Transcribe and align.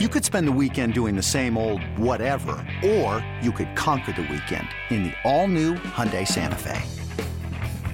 You 0.00 0.08
could 0.08 0.24
spend 0.24 0.48
the 0.48 0.58
weekend 0.60 0.92
doing 0.92 1.14
the 1.14 1.22
same 1.22 1.56
old 1.56 1.80
whatever, 1.96 2.56
or 2.84 3.24
you 3.40 3.52
could 3.52 3.76
conquer 3.76 4.10
the 4.10 4.22
weekend 4.22 4.66
in 4.90 5.04
the 5.04 5.12
all-new 5.22 5.74
Hyundai 5.74 6.26
Santa 6.26 6.58
Fe. 6.58 6.82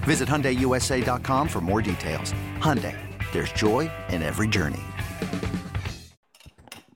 Visit 0.04 0.26
HyundaiUSA.com 0.26 1.46
for 1.46 1.60
more 1.60 1.82
details. 1.82 2.32
Hyundai, 2.56 2.96
there's 3.32 3.52
joy 3.52 3.90
in 4.08 4.22
every 4.22 4.48
journey. 4.48 4.80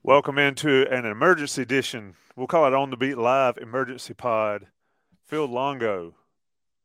Welcome 0.01 0.39
into 0.39 0.91
an 0.91 1.05
emergency 1.05 1.61
edition. 1.61 2.15
We'll 2.35 2.47
call 2.47 2.65
it 2.65 2.73
On 2.73 2.89
the 2.89 2.97
Beat 2.97 3.19
Live 3.19 3.59
Emergency 3.59 4.15
Pod. 4.15 4.65
Phil 5.23 5.45
Longo 5.45 6.15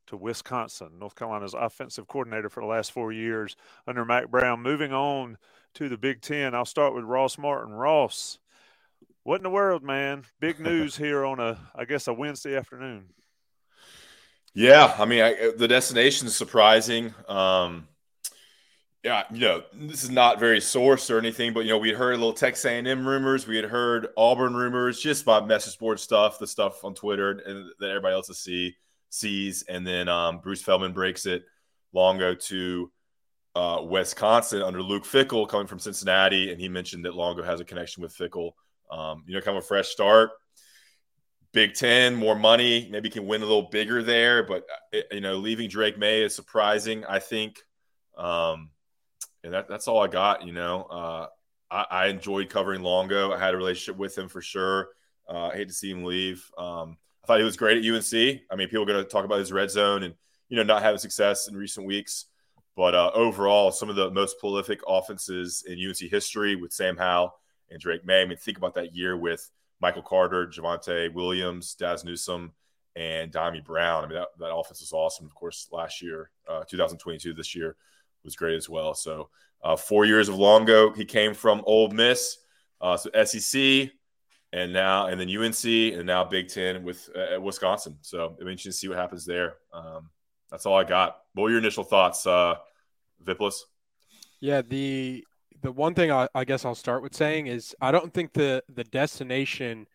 to 0.09 0.17
Wisconsin, 0.19 0.99
North 0.99 1.15
Carolina's 1.15 1.55
offensive 1.55 2.07
coordinator 2.07 2.51
for 2.51 2.63
the 2.63 2.67
last 2.67 2.93
four 2.93 3.13
years 3.13 3.57
under 3.87 4.05
Mack 4.05 4.29
Brown. 4.29 4.61
Moving 4.61 4.93
on 4.93 5.39
to 5.75 5.89
the 5.89 5.97
Big 5.97 6.21
Ten. 6.21 6.55
I'll 6.55 6.65
start 6.65 6.95
with 6.95 7.05
Ross 7.05 7.39
Martin. 7.39 7.73
Ross, 7.73 8.39
what 9.23 9.37
in 9.37 9.43
the 9.43 9.51
world, 9.51 9.83
man? 9.83 10.25
Big 10.41 10.61
news 10.61 10.97
here 10.97 11.25
on 11.25 11.41
a, 11.41 11.59
I 11.75 11.85
guess, 11.85 12.09
a 12.09 12.13
Wednesday 12.13 12.57
afternoon. 12.57 13.07
Yeah, 14.53 14.95
I 14.99 15.05
mean, 15.05 15.23
I, 15.23 15.53
the 15.57 15.69
destination 15.69 16.27
is 16.27 16.37
surprising. 16.37 17.15
Um, 17.29 17.87
yeah, 19.05 19.23
you 19.33 19.41
know, 19.41 19.63
this 19.73 20.05
is 20.05 20.11
not 20.11 20.39
very 20.39 20.59
sourced 20.59 21.11
or 21.11 21.19
anything, 21.19 21.55
but 21.55 21.61
you 21.61 21.71
know, 21.71 21.79
we 21.79 21.89
had 21.89 21.97
heard 21.97 22.15
a 22.15 22.19
little 22.19 22.35
Texas 22.35 22.67
A&M 22.67 23.07
rumors, 23.07 23.47
we 23.47 23.57
had 23.57 23.65
heard 23.65 24.09
Auburn 24.17 24.55
rumors, 24.55 25.01
just 25.01 25.25
by 25.25 25.41
message 25.41 25.79
board 25.79 25.99
stuff, 25.99 26.39
the 26.39 26.47
stuff 26.47 26.85
on 26.85 26.95
Twitter 26.95 27.31
and 27.31 27.71
that 27.79 27.89
everybody 27.89 28.15
else 28.15 28.29
see 28.39 28.77
sees, 29.09 29.63
and 29.63 29.87
then 29.87 30.09
um, 30.09 30.39
Bruce 30.39 30.63
Feldman 30.63 30.93
breaks 30.93 31.27
it 31.27 31.45
long 31.93 32.17
ago 32.17 32.35
to 32.35 32.91
uh, 33.55 33.83
Wisconsin 33.83 34.63
under 34.63 34.83
Luke 34.83 35.05
Fickell 35.05 35.49
coming 35.49 35.67
from 35.67 35.79
Cincinnati, 35.79 36.53
and 36.53 36.61
he 36.61 36.69
mentioned 36.69 37.05
that 37.05 37.15
Longo 37.15 37.43
has 37.43 37.61
a 37.61 37.65
connection 37.65 38.03
with 38.03 38.17
Fickell. 38.17 38.53
Um, 38.91 39.25
you 39.27 39.35
know, 39.35 39.41
kind 39.41 39.57
of 39.57 39.65
a 39.65 39.67
fresh 39.67 39.89
start. 39.89 40.31
Big 41.53 41.75
Ten, 41.75 42.15
more 42.15 42.37
money, 42.37 42.89
maybe 42.91 43.11
can 43.11 43.27
win 43.27 43.43
a 43.43 43.47
little 43.47 43.69
bigger 43.71 44.03
there, 44.03 44.45
but 44.45 44.65
uh, 44.95 45.01
you 45.11 45.21
know, 45.21 45.37
leaving 45.37 45.69
Drake 45.69 45.99
Maye 45.99 46.23
is 46.23 46.35
surprising. 46.35 47.05
I 47.05 47.19
think, 47.19 47.59
um, 48.17 48.71
and 49.43 49.53
that, 49.53 49.69
that's 49.69 49.89
all 49.89 50.01
I 50.01 50.07
got. 50.07 50.47
You 50.47 50.53
know, 50.53 50.83
uh, 50.83 51.27
I, 51.71 51.87
I, 51.91 52.07
enjoyed 52.07 52.51
covering 52.51 52.83
Longo. 52.83 53.33
I 53.33 53.39
had 53.39 53.55
a 53.55 53.57
relationship 53.57 53.99
with 53.99 54.17
him 54.17 54.29
for 54.29 54.41
sure. 54.41 54.91
Uh, 55.29 55.49
I 55.49 55.57
hate 55.57 55.69
to 55.69 55.75
see 55.75 55.91
him 55.91 56.05
leave. 56.05 56.49
Um, 56.57 56.97
I 57.25 57.27
thought 57.27 57.39
he 57.39 57.45
was 57.45 57.57
great 57.57 57.79
at 57.79 57.95
UNC. 57.95 58.43
I 58.51 58.57
mean, 58.57 58.69
people 58.69 58.83
are 58.83 58.87
going 58.87 59.03
to 59.03 59.11
talk 59.11 59.25
about 59.25 59.41
his 59.41 59.53
red 59.53 59.71
zone 59.73 60.05
and 60.05 60.15
you 60.49 60.57
know 60.57 60.63
not 60.63 60.83
having 60.83 60.99
success 60.99 61.49
in 61.49 61.57
recent 61.57 61.85
weeks. 61.85 62.27
But 62.77 62.95
uh, 62.95 63.11
overall, 63.15 63.73
some 63.73 63.91
of 63.91 63.97
the 63.97 64.11
most 64.11 64.39
prolific 64.39 64.81
offenses 64.87 65.65
in 65.67 65.79
UNC 65.85 66.11
history 66.11 66.57
with 66.57 66.73
Sam 66.73 66.97
Howell 66.97 67.35
and 67.71 67.81
Drake 67.81 68.05
Maye. 68.05 68.23
I 68.23 68.25
mean, 68.27 68.39
think 68.39 68.59
about 68.59 68.75
that 68.75 68.95
year 68.95 69.17
with 69.17 69.51
Michael 69.81 70.03
Carter, 70.03 70.47
Javonte 70.47 71.13
Williams, 71.13 71.75
Dazz 71.75 72.05
Newsome, 72.05 72.53
and 72.97 73.33
Dyami 73.33 73.65
Brown. 73.65 74.05
I 74.05 74.09
mean, 74.09 74.19
that, 74.19 74.29
that 74.39 74.55
offense 74.55 74.81
was 74.81 74.93
awesome. 74.93 75.27
Of 75.27 75.35
course, 75.35 75.69
last 75.73 76.03
year, 76.03 76.31
uh, 76.49 76.65
2022, 76.65 77.35
this 77.35 77.55
year 77.55 77.77
was 78.25 78.37
great 78.37 78.57
as 78.57 78.69
well. 78.69 78.95
So, 78.95 79.31
uh, 79.63 79.77
four 79.77 80.05
years 80.05 80.29
of 80.29 80.37
Longo. 80.37 80.93
He 80.93 81.05
came 81.05 81.35
from 81.35 81.63
Ole 81.67 81.91
Miss, 81.91 82.39
uh, 82.81 82.97
so 82.97 83.11
SEC, 83.25 83.91
and 84.53 84.73
now 84.73 85.07
and 85.07 85.21
then 85.21 85.29
UNC, 85.29 85.65
and 85.65 86.07
now 86.07 86.25
Big 86.25 86.49
Ten 86.49 86.83
with 86.83 87.09
uh, 87.15 87.41
Wisconsin. 87.41 87.97
So, 88.03 88.37
it'll 88.39 88.49
interesting 88.49 88.73
to 88.73 88.77
see 88.77 88.89
what 88.89 88.99
happens 88.99 89.25
there. 89.25 89.55
Um, 89.73 90.11
that's 90.51 90.67
all 90.67 90.77
I 90.77 90.85
got. 90.85 91.19
What 91.35 91.45
were 91.45 91.51
your 91.51 91.59
initial 91.59 91.85
thoughts, 91.85 92.27
uh? 92.27 92.57
Yeah, 94.41 94.63
the 94.63 95.25
the 95.63 95.73
one 95.73 95.95
thing 95.95 96.11
I, 96.11 96.27
I, 96.35 96.45
guess 96.45 96.65
I'll 96.65 96.75
start 96.75 97.03
with 97.03 97.15
saying 97.15 97.47
is 97.47 97.75
I 97.81 97.91
don't 97.93 98.13
think 98.13 98.33
the 98.33 98.63
the 98.75 98.85
destination 98.85 99.87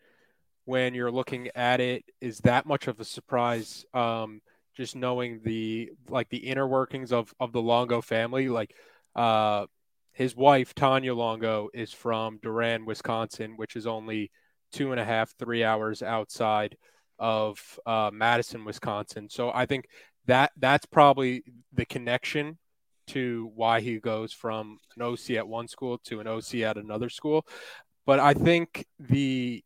when 0.64 0.94
you're 0.94 1.10
looking 1.10 1.48
at 1.56 1.80
it 1.80 2.04
is 2.20 2.38
that 2.40 2.66
much 2.66 2.86
of 2.86 3.00
a 3.00 3.04
surprise. 3.04 3.84
Um, 3.92 4.40
just 4.76 4.94
knowing 4.94 5.40
the 5.42 5.90
like 6.08 6.28
the 6.28 6.36
inner 6.36 6.68
workings 6.68 7.12
of 7.12 7.32
of 7.40 7.52
the 7.52 7.62
Longo 7.62 8.00
family, 8.00 8.48
like 8.48 8.74
uh, 9.16 9.66
his 10.12 10.36
wife 10.36 10.74
Tanya 10.74 11.14
Longo 11.14 11.68
is 11.74 11.92
from 11.92 12.38
Durand, 12.42 12.86
Wisconsin, 12.86 13.54
which 13.56 13.74
is 13.74 13.86
only 13.86 14.30
two 14.72 14.92
and 14.92 15.00
a 15.00 15.04
half, 15.04 15.34
three 15.38 15.64
hours 15.64 16.02
outside 16.02 16.76
of 17.18 17.80
uh, 17.86 18.10
Madison, 18.12 18.64
Wisconsin. 18.64 19.28
So 19.30 19.50
I 19.52 19.66
think 19.66 19.88
that 20.26 20.52
that's 20.56 20.86
probably 20.86 21.42
the 21.72 21.84
connection 21.84 22.58
to 23.08 23.50
why 23.54 23.80
he 23.80 23.98
goes 23.98 24.32
from 24.32 24.78
an 24.96 25.02
OC 25.02 25.30
at 25.30 25.48
one 25.48 25.68
school 25.68 25.98
to 25.98 26.20
an 26.20 26.26
OC 26.26 26.56
at 26.56 26.76
another 26.76 27.08
school. 27.08 27.46
But 28.04 28.20
I 28.20 28.34
think 28.34 28.86
the 28.98 29.62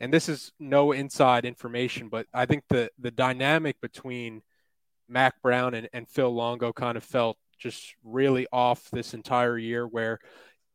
and 0.00 0.12
this 0.12 0.28
is 0.28 0.52
no 0.58 0.92
inside 0.92 1.44
information, 1.44 2.08
but 2.08 2.26
I 2.32 2.46
think 2.46 2.64
the 2.68 2.90
the 2.98 3.10
dynamic 3.10 3.80
between 3.80 4.42
Mack 5.08 5.40
Brown 5.42 5.74
and, 5.74 5.88
and 5.92 6.08
Phil 6.08 6.32
Longo 6.32 6.72
kind 6.72 6.96
of 6.96 7.04
felt 7.04 7.36
just 7.58 7.94
really 8.02 8.46
off 8.52 8.88
this 8.90 9.12
entire 9.12 9.58
year 9.58 9.86
where 9.86 10.18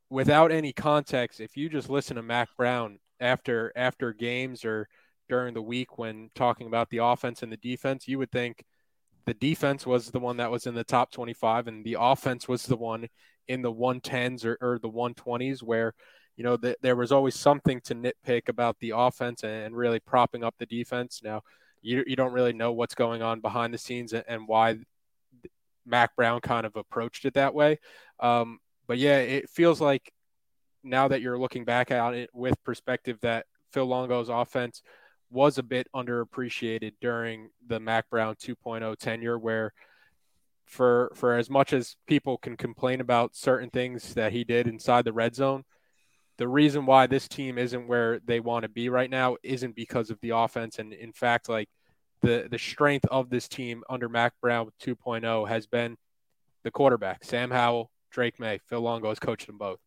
without 0.10 0.52
any 0.52 0.72
context, 0.72 1.40
if 1.40 1.58
you 1.58 1.70
just 1.70 1.90
listen 1.90 2.16
to 2.16 2.24
Mack 2.24 2.50
Brown 2.58 3.00
after 3.20 3.72
after 3.76 4.14
games 4.14 4.64
or 4.64 4.88
during 5.28 5.54
the 5.54 5.62
week 5.62 5.98
when 5.98 6.30
talking 6.36 6.68
about 6.68 6.90
the 6.90 7.00
offense 7.00 7.42
and 7.42 7.52
the 7.52 7.58
defense, 7.58 8.08
you 8.08 8.20
would 8.20 8.32
think 8.32 8.64
the 9.26 9.34
defense 9.34 9.86
was 9.86 10.12
the 10.12 10.20
one 10.20 10.38
that 10.38 10.52
was 10.52 10.68
in 10.68 10.76
the 10.76 10.84
top 10.84 11.12
25 11.12 11.68
and 11.68 11.84
the 11.84 11.98
offense 12.00 12.48
was 12.48 12.64
the 12.64 12.76
one 12.76 13.08
in 13.48 13.62
the 13.62 13.72
110s 13.72 14.46
or, 14.46 14.58
or 14.62 14.80
the 14.80 14.90
120s 14.90 15.64
where 15.64 15.94
you 16.38 16.44
know 16.44 16.58
the, 16.58 16.76
there 16.82 16.96
was 16.96 17.12
always 17.12 17.36
something 17.36 17.80
to 17.82 17.96
nitpick 17.96 18.50
about 18.50 18.78
the 18.80 18.94
offense 18.96 19.44
and 19.44 19.76
really 19.76 20.00
propping 20.00 20.44
up 20.44 20.56
the 20.60 20.66
defense. 20.66 21.22
Now 21.24 21.42
you, 21.82 22.04
you 22.06 22.16
don't 22.16 22.34
really 22.34 22.54
know 22.54 22.74
what's 22.74 22.96
going 22.96 23.22
on 23.22 23.42
behind 23.42 23.74
the 23.74 23.78
scenes 23.78 24.14
and, 24.14 24.24
and 24.28 24.48
why 24.48 24.78
mack 25.86 26.16
brown 26.16 26.42
kind 26.42 26.66
of 26.66 26.76
approached 26.76 27.26
it 27.26 27.36
that 27.36 27.54
way. 27.54 27.80
Um, 28.20 28.60
but 28.88 28.98
yeah 28.98 29.18
it 29.18 29.50
feels 29.50 29.82
like 29.82 30.12
now 30.84 31.08
that 31.08 31.22
you're 31.22 31.40
looking 31.40 31.66
back 31.66 31.90
at 31.90 32.14
it 32.14 32.30
with 32.34 32.64
perspective 32.64 33.18
that 33.22 33.46
phil 33.72 33.86
longo's 33.86 34.30
offense 34.30 34.84
was 35.30 35.58
a 35.58 35.64
bit 35.64 35.88
underappreciated 35.96 36.94
during 37.02 37.50
the 37.66 37.80
Mack 37.80 38.10
Brown 38.10 38.36
2.0 38.36 38.98
tenure, 38.98 39.38
where 39.38 39.74
for 40.66 41.12
for 41.16 41.36
as 41.36 41.50
much 41.50 41.74
as 41.74 41.96
people 42.08 42.38
can 42.38 42.58
complain 42.58 43.02
about 43.02 43.36
certain 43.36 43.70
things 43.70 44.14
that 44.16 44.32
he 44.32 44.44
did 44.44 44.68
inside 44.68 45.06
the 45.06 45.14
red 45.14 45.36
zone, 45.36 45.64
the 46.38 46.48
reason 46.48 46.86
why 46.86 47.08
this 47.08 47.28
team 47.28 47.58
isn't 47.58 47.88
where 47.88 48.20
they 48.26 48.40
want 48.40 48.64
to 48.64 48.70
be 48.70 48.90
right 48.90 49.10
now 49.10 49.38
isn't 49.44 49.76
because 49.76 50.10
of 50.10 50.20
the 50.22 50.32
offense, 50.32 50.80
and 50.80 50.94
in 50.94 51.14
fact, 51.14 51.50
like 51.50 51.70
the 52.22 52.48
the 52.50 52.60
strength 52.60 53.06
of 53.12 53.30
this 53.30 53.48
team 53.48 53.84
under 53.90 54.10
Mack 54.10 54.34
Brown 54.42 54.70
2.0 54.82 55.48
has 55.48 55.68
been 55.68 55.98
the 56.64 56.72
quarterback, 56.72 57.24
Sam 57.24 57.52
Howell, 57.52 57.92
Drake 58.10 58.40
May, 58.40 58.58
Phil 58.58 58.82
Longo 58.82 59.10
has 59.10 59.20
coached 59.20 59.48
them 59.48 59.58
both 59.58 59.80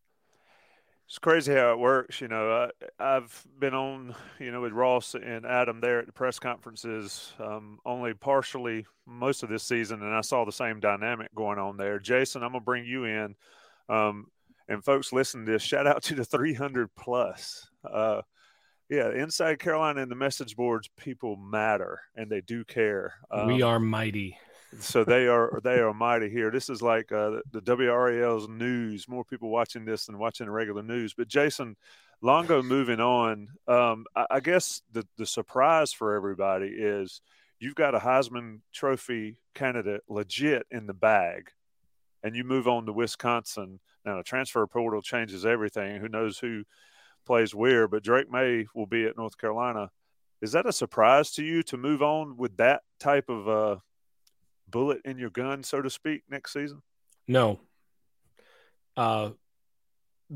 it's 1.09 1.17
crazy 1.17 1.55
how 1.55 1.71
it 1.71 1.79
works. 1.79 2.21
You 2.21 2.27
know, 2.27 2.69
I, 2.99 3.13
have 3.13 3.43
been 3.57 3.73
on, 3.73 4.13
you 4.37 4.51
know, 4.51 4.61
with 4.61 4.73
Ross 4.73 5.15
and 5.15 5.43
Adam 5.43 5.81
there 5.81 5.97
at 5.97 6.05
the 6.05 6.11
press 6.11 6.37
conferences 6.37 7.33
um, 7.39 7.79
only 7.83 8.13
partially 8.13 8.85
most 9.07 9.41
of 9.41 9.49
this 9.49 9.63
season, 9.63 10.03
and 10.03 10.13
I 10.13 10.21
saw 10.21 10.45
the 10.45 10.51
same 10.51 10.79
dynamic 10.79 11.33
going 11.33 11.57
on 11.57 11.77
there. 11.77 11.97
Jason, 11.97 12.43
I'm 12.43 12.51
gonna 12.51 12.63
bring 12.63 12.85
you 12.85 13.05
in, 13.05 13.35
um, 13.89 14.27
and 14.67 14.85
folks, 14.85 15.11
listen 15.11 15.47
to 15.47 15.51
this. 15.51 15.63
Shout 15.63 15.87
out 15.87 16.03
to 16.03 16.13
the 16.13 16.23
300 16.23 16.93
plus. 16.95 17.67
Uh, 17.83 18.21
yeah, 18.87 19.11
inside 19.11 19.57
Carolina 19.57 20.03
and 20.03 20.11
the 20.11 20.15
message 20.15 20.55
boards, 20.55 20.89
people 20.95 21.37
matter 21.37 22.01
and 22.15 22.29
they 22.29 22.41
do 22.41 22.63
care. 22.63 23.15
Um, 23.31 23.47
we 23.47 23.63
are 23.63 23.79
mighty 23.79 24.37
so 24.77 25.03
they 25.03 25.27
are 25.27 25.59
they 25.63 25.79
are 25.79 25.93
mighty 25.93 26.29
here. 26.29 26.51
This 26.51 26.69
is 26.69 26.81
like 26.81 27.11
uh, 27.11 27.39
the 27.51 27.61
WRAL's 27.61 28.47
news. 28.47 29.07
More 29.07 29.23
people 29.23 29.49
watching 29.49 29.85
this 29.85 30.05
than 30.05 30.19
watching 30.19 30.45
the 30.45 30.51
regular 30.51 30.83
news. 30.83 31.13
But 31.13 31.27
Jason 31.27 31.75
Longo, 32.21 32.61
moving 32.61 32.99
on. 32.99 33.47
Um, 33.67 34.05
I, 34.15 34.25
I, 34.31 34.39
guess 34.39 34.81
the 34.91 35.07
the 35.17 35.25
surprise 35.25 35.91
for 35.91 36.15
everybody 36.15 36.67
is 36.67 37.21
you've 37.59 37.75
got 37.75 37.95
a 37.95 37.99
Heisman 37.99 38.59
Trophy 38.73 39.39
candidate 39.55 40.01
legit 40.07 40.67
in 40.69 40.85
the 40.85 40.93
bag, 40.93 41.49
and 42.23 42.35
you 42.35 42.43
move 42.43 42.67
on 42.67 42.85
to 42.85 42.93
Wisconsin. 42.93 43.79
Now 44.05 44.17
the 44.17 44.23
transfer 44.23 44.65
portal 44.67 45.01
changes 45.01 45.45
everything. 45.45 45.99
Who 45.99 46.09
knows 46.09 46.37
who 46.37 46.63
plays 47.25 47.55
where? 47.55 47.87
But 47.87 48.03
Drake 48.03 48.29
Maye 48.29 48.67
will 48.75 48.87
be 48.87 49.05
at 49.05 49.17
North 49.17 49.37
Carolina. 49.37 49.89
Is 50.41 50.51
that 50.53 50.65
a 50.65 50.71
surprise 50.71 51.31
to 51.31 51.43
you 51.43 51.63
to 51.63 51.77
move 51.77 52.01
on 52.01 52.37
with 52.37 52.57
that 52.57 52.83
type 52.99 53.29
of 53.29 53.49
uh, 53.49 53.79
bullet 54.71 55.01
in 55.05 55.17
your 55.17 55.29
gun, 55.29 55.63
so 55.63 55.81
to 55.81 55.89
speak, 55.89 56.23
next 56.29 56.53
season? 56.53 56.81
No. 57.27 57.59
Uh, 58.97 59.31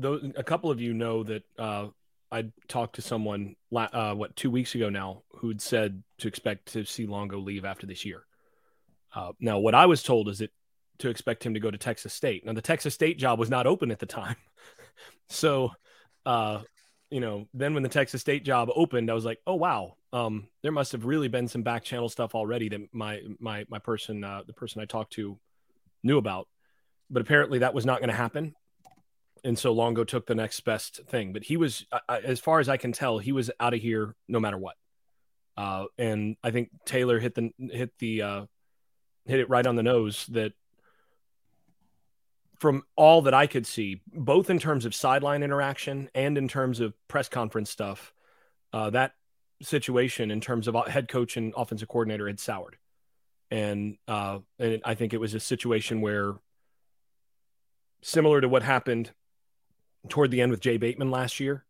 a 0.02 0.42
couple 0.42 0.70
of 0.70 0.80
you 0.80 0.94
know 0.94 1.22
that 1.22 1.42
uh, 1.58 1.88
I 2.32 2.46
talked 2.68 2.96
to 2.96 3.02
someone 3.02 3.56
uh, 3.74 4.14
what 4.14 4.34
two 4.34 4.50
weeks 4.50 4.74
ago 4.74 4.88
now 4.88 5.22
who'd 5.36 5.60
said 5.60 6.02
to 6.18 6.28
expect 6.28 6.72
to 6.72 6.84
see 6.84 7.06
Longo 7.06 7.38
leave 7.38 7.64
after 7.64 7.86
this 7.86 8.04
year. 8.04 8.24
Uh, 9.14 9.32
now, 9.38 9.58
what 9.58 9.74
I 9.74 9.86
was 9.86 10.02
told 10.02 10.28
is 10.28 10.38
that 10.38 10.50
to 10.98 11.08
expect 11.08 11.44
him 11.44 11.54
to 11.54 11.60
go 11.60 11.70
to 11.70 11.78
Texas 11.78 12.12
State. 12.12 12.44
Now, 12.44 12.52
the 12.52 12.62
Texas 12.62 12.94
State 12.94 13.18
job 13.18 13.38
was 13.38 13.50
not 13.50 13.66
open 13.66 13.90
at 13.90 14.00
the 14.00 14.06
time, 14.06 14.36
so 15.28 15.70
uh, 16.26 16.62
you 17.10 17.20
know, 17.20 17.46
then 17.54 17.74
when 17.74 17.82
the 17.82 17.88
Texas 17.88 18.20
State 18.20 18.44
job 18.44 18.68
opened, 18.74 19.10
I 19.10 19.14
was 19.14 19.24
like, 19.24 19.38
oh 19.46 19.54
wow, 19.54 19.96
um, 20.14 20.46
there 20.62 20.70
must 20.70 20.92
have 20.92 21.04
really 21.04 21.26
been 21.26 21.48
some 21.48 21.64
back 21.64 21.82
channel 21.82 22.08
stuff 22.08 22.36
already 22.36 22.68
that 22.68 22.80
my 22.92 23.20
my 23.40 23.66
my 23.68 23.80
person, 23.80 24.22
uh, 24.22 24.42
the 24.46 24.52
person 24.52 24.80
I 24.80 24.84
talked 24.84 25.12
to, 25.14 25.38
knew 26.04 26.18
about. 26.18 26.46
But 27.10 27.20
apparently 27.20 27.58
that 27.58 27.74
was 27.74 27.84
not 27.84 27.98
going 27.98 28.10
to 28.10 28.16
happen, 28.16 28.54
and 29.42 29.58
so 29.58 29.72
Longo 29.72 30.04
took 30.04 30.26
the 30.26 30.36
next 30.36 30.60
best 30.60 31.00
thing. 31.08 31.32
But 31.32 31.42
he 31.42 31.56
was, 31.56 31.84
uh, 31.90 32.20
as 32.22 32.38
far 32.38 32.60
as 32.60 32.68
I 32.68 32.76
can 32.76 32.92
tell, 32.92 33.18
he 33.18 33.32
was 33.32 33.50
out 33.58 33.74
of 33.74 33.80
here 33.80 34.14
no 34.28 34.38
matter 34.38 34.56
what. 34.56 34.76
Uh, 35.56 35.86
and 35.98 36.36
I 36.44 36.52
think 36.52 36.70
Taylor 36.84 37.18
hit 37.18 37.34
the 37.34 37.50
hit 37.58 37.90
the 37.98 38.22
uh, 38.22 38.46
hit 39.26 39.40
it 39.40 39.50
right 39.50 39.66
on 39.66 39.74
the 39.74 39.82
nose 39.82 40.26
that 40.28 40.52
from 42.60 42.84
all 42.94 43.22
that 43.22 43.34
I 43.34 43.48
could 43.48 43.66
see, 43.66 44.00
both 44.06 44.48
in 44.48 44.60
terms 44.60 44.84
of 44.84 44.94
sideline 44.94 45.42
interaction 45.42 46.08
and 46.14 46.38
in 46.38 46.46
terms 46.46 46.78
of 46.78 46.94
press 47.08 47.28
conference 47.28 47.68
stuff, 47.68 48.14
uh, 48.72 48.90
that 48.90 49.14
situation 49.62 50.30
in 50.30 50.40
terms 50.40 50.68
of 50.68 50.74
head 50.86 51.08
coach 51.08 51.36
and 51.36 51.54
offensive 51.56 51.88
coordinator 51.88 52.26
had 52.26 52.40
soured. 52.40 52.76
And, 53.50 53.98
uh, 54.08 54.40
and 54.58 54.80
I 54.84 54.94
think 54.94 55.12
it 55.12 55.20
was 55.20 55.34
a 55.34 55.40
situation 55.40 56.00
where, 56.00 56.34
similar 58.02 58.40
to 58.40 58.48
what 58.48 58.62
happened 58.62 59.12
toward 60.08 60.30
the 60.30 60.40
end 60.40 60.50
with 60.50 60.60
Jay 60.60 60.76
Bateman 60.76 61.10
last 61.10 61.40
year, 61.40 61.64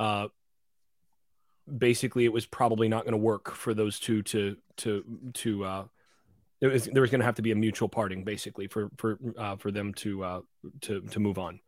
uh, 0.00 0.28
basically 1.76 2.24
it 2.24 2.32
was 2.32 2.46
probably 2.46 2.88
not 2.88 3.04
going 3.04 3.12
to 3.12 3.18
work 3.18 3.54
for 3.54 3.74
those 3.74 4.00
two 4.00 4.22
to 4.22 4.56
to 4.76 5.04
to 5.34 5.64
uh, 5.64 5.84
was, 6.60 6.86
there 6.86 7.02
was 7.02 7.10
going 7.10 7.20
to 7.20 7.26
have 7.26 7.36
to 7.36 7.42
be 7.42 7.52
a 7.52 7.56
mutual 7.56 7.88
parting 7.88 8.24
basically 8.24 8.66
for 8.66 8.90
for 8.96 9.18
uh, 9.36 9.56
for 9.56 9.70
them 9.70 9.94
to 9.94 10.24
uh, 10.24 10.40
to 10.82 11.00
to 11.02 11.20
move 11.20 11.38
on, 11.38 11.60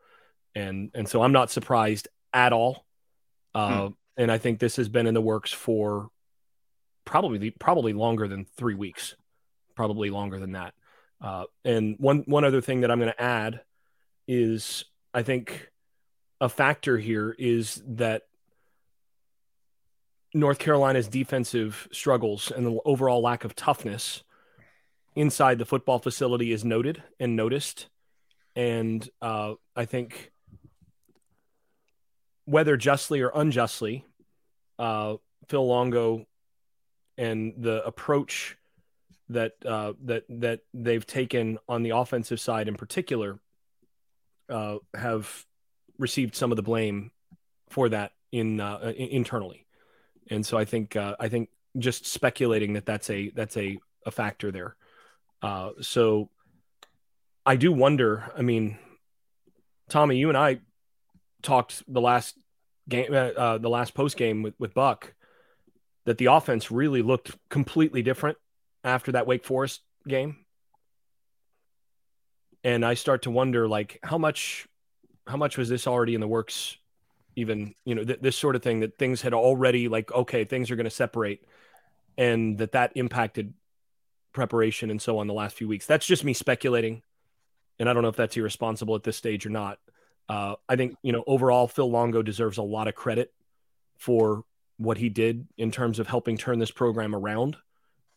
and 0.55 0.91
and 0.95 1.09
so 1.09 1.23
I'm 1.23 1.33
not 1.33 1.51
surprised 1.51 2.09
at 2.33 2.53
all, 2.53 2.87
uh, 3.55 3.89
hmm. 3.89 3.93
And 4.20 4.31
I 4.31 4.37
think 4.37 4.58
this 4.58 4.76
has 4.76 4.90
been 4.90 5.06
in 5.06 5.14
the 5.14 5.20
works 5.22 5.50
for 5.50 6.11
probably 7.06 7.50
probably 7.50 7.94
longer 7.94 8.28
than 8.28 8.44
three 8.44 8.75
weeks, 8.75 9.17
probably 9.75 10.11
longer 10.11 10.38
than 10.38 10.52
that. 10.52 10.75
Uh, 11.22 11.44
and 11.64 11.96
one 11.99 12.25
one 12.26 12.44
other 12.44 12.61
thing 12.61 12.82
that 12.82 12.90
I'm 12.90 12.99
going 12.99 13.11
to 13.11 13.22
add 13.22 13.62
is 14.28 14.84
I 15.14 15.22
think 15.22 15.70
a 16.38 16.50
factor 16.50 16.99
here 16.99 17.34
is 17.38 17.82
that 17.87 18.25
North 20.34 20.58
Carolina's 20.58 21.08
defensive 21.08 21.88
struggles 21.90 22.52
and 22.55 22.67
the 22.67 22.78
overall 22.84 23.22
lack 23.22 23.44
of 23.44 23.56
toughness 23.56 24.22
inside 25.17 25.58
the 25.58 25.64
football 25.64 25.99
facility 25.99 26.52
is 26.52 26.62
noted 26.62 27.02
and 27.19 27.37
noticed. 27.37 27.88
And 28.55 29.08
uh, 29.22 29.55
I 29.75 29.87
think 29.87 30.31
whether 32.44 32.76
justly 32.76 33.22
or 33.22 33.31
unjustly, 33.34 34.05
uh, 34.81 35.17
Phil 35.49 35.67
Longo 35.67 36.27
and 37.19 37.55
the 37.59 37.85
approach 37.85 38.56
that 39.29 39.53
uh, 39.65 39.93
that 40.05 40.25
that 40.29 40.61
they've 40.75 41.06
taken 41.06 41.59
on 41.69 41.82
the 41.82 41.91
offensive 41.91 42.41
side 42.41 42.67
in 42.67 42.75
particular 42.75 43.38
uh, 44.49 44.79
have 44.94 45.47
received 45.99 46.35
some 46.35 46.50
of 46.50 46.56
the 46.56 46.62
blame 46.62 47.12
for 47.69 47.91
that 47.91 48.12
in 48.32 48.61
uh, 48.61 48.93
internally. 48.97 49.67
And 50.31 50.44
so 50.44 50.56
I 50.56 50.65
think 50.65 50.97
uh, 50.97 51.15
I 51.21 51.29
think 51.29 51.50
just 51.79 52.06
speculating 52.06 52.73
that 52.73 52.87
that's 52.87 53.11
a 53.11 53.31
that's 53.31 53.56
a, 53.56 53.79
a 54.06 54.11
factor 54.11 54.50
there. 54.50 54.77
Uh, 55.43 55.71
so 55.81 56.31
I 57.44 57.56
do 57.56 57.71
wonder. 57.71 58.32
I 58.37 58.43
mean, 58.43 58.79
Tommy, 59.88 60.17
you 60.17 60.29
and 60.29 60.38
I 60.38 60.61
talked 61.43 61.82
the 61.87 62.00
last 62.00 62.37
game, 62.88 63.12
uh, 63.12 63.31
uh, 63.37 63.59
the 63.59 63.71
last 63.71 63.94
post 63.94 64.17
game 64.17 64.43
with, 64.43 64.55
with 64.59 64.75
Buck, 64.75 65.15
that 66.05 66.19
the 66.19 66.27
offense 66.27 66.71
really 66.71 67.03
looked 67.03 67.37
completely 67.49 68.03
different 68.03 68.38
after 68.85 69.12
that 69.12 69.27
Wake 69.27 69.44
Forest 69.44 69.82
game. 70.09 70.44
And 72.62 72.85
I 72.85 72.94
start 72.94 73.23
to 73.23 73.31
wonder, 73.31 73.69
like, 73.69 73.99
how 74.03 74.19
much, 74.19 74.67
how 75.27 75.37
much 75.37 75.56
was 75.56 75.69
this 75.69 75.87
already 75.87 76.15
in 76.15 76.21
the 76.21 76.29
works? 76.29 76.77
Even 77.37 77.75
you 77.85 77.94
know 77.94 78.05
th- 78.05 78.21
this 78.21 78.37
sort 78.37 78.56
of 78.56 78.62
thing 78.62 78.81
that 78.81 78.99
things 78.99 79.23
had 79.23 79.32
already 79.32 79.88
like, 79.88 80.12
okay, 80.12 80.44
things 80.44 80.71
are 80.71 80.77
going 80.77 80.85
to 80.85 80.91
separate, 80.91 81.44
and 82.19 82.59
that 82.59 82.73
that 82.73 82.93
impacted 82.97 83.55
preparation 84.32 84.91
and 84.91 85.00
so 85.00 85.19
on 85.19 85.27
the 85.27 85.32
last 85.32 85.56
few 85.56 85.69
weeks. 85.69 85.87
That's 85.87 86.05
just 86.05 86.25
me 86.25 86.35
speculating, 86.35 87.03
and 87.79 87.88
I 87.88 87.93
don't 87.93 88.03
know 88.03 88.09
if 88.09 88.17
that's 88.17 88.37
irresponsible 88.37 88.97
at 88.97 89.05
this 89.05 89.17
stage 89.17 89.47
or 89.47 89.50
not. 89.50 89.79
Uh, 90.31 90.55
I 90.69 90.77
think 90.77 90.94
you 91.03 91.11
know 91.11 91.25
overall, 91.27 91.67
Phil 91.67 91.91
Longo 91.91 92.23
deserves 92.23 92.59
a 92.59 92.62
lot 92.62 92.87
of 92.87 92.94
credit 92.94 93.32
for 93.99 94.44
what 94.77 94.97
he 94.97 95.09
did 95.09 95.49
in 95.59 95.73
terms 95.73 95.99
of 95.99 96.06
helping 96.06 96.38
turn 96.38 96.61
this 96.61 96.71
program 96.71 97.17
around 97.17 97.56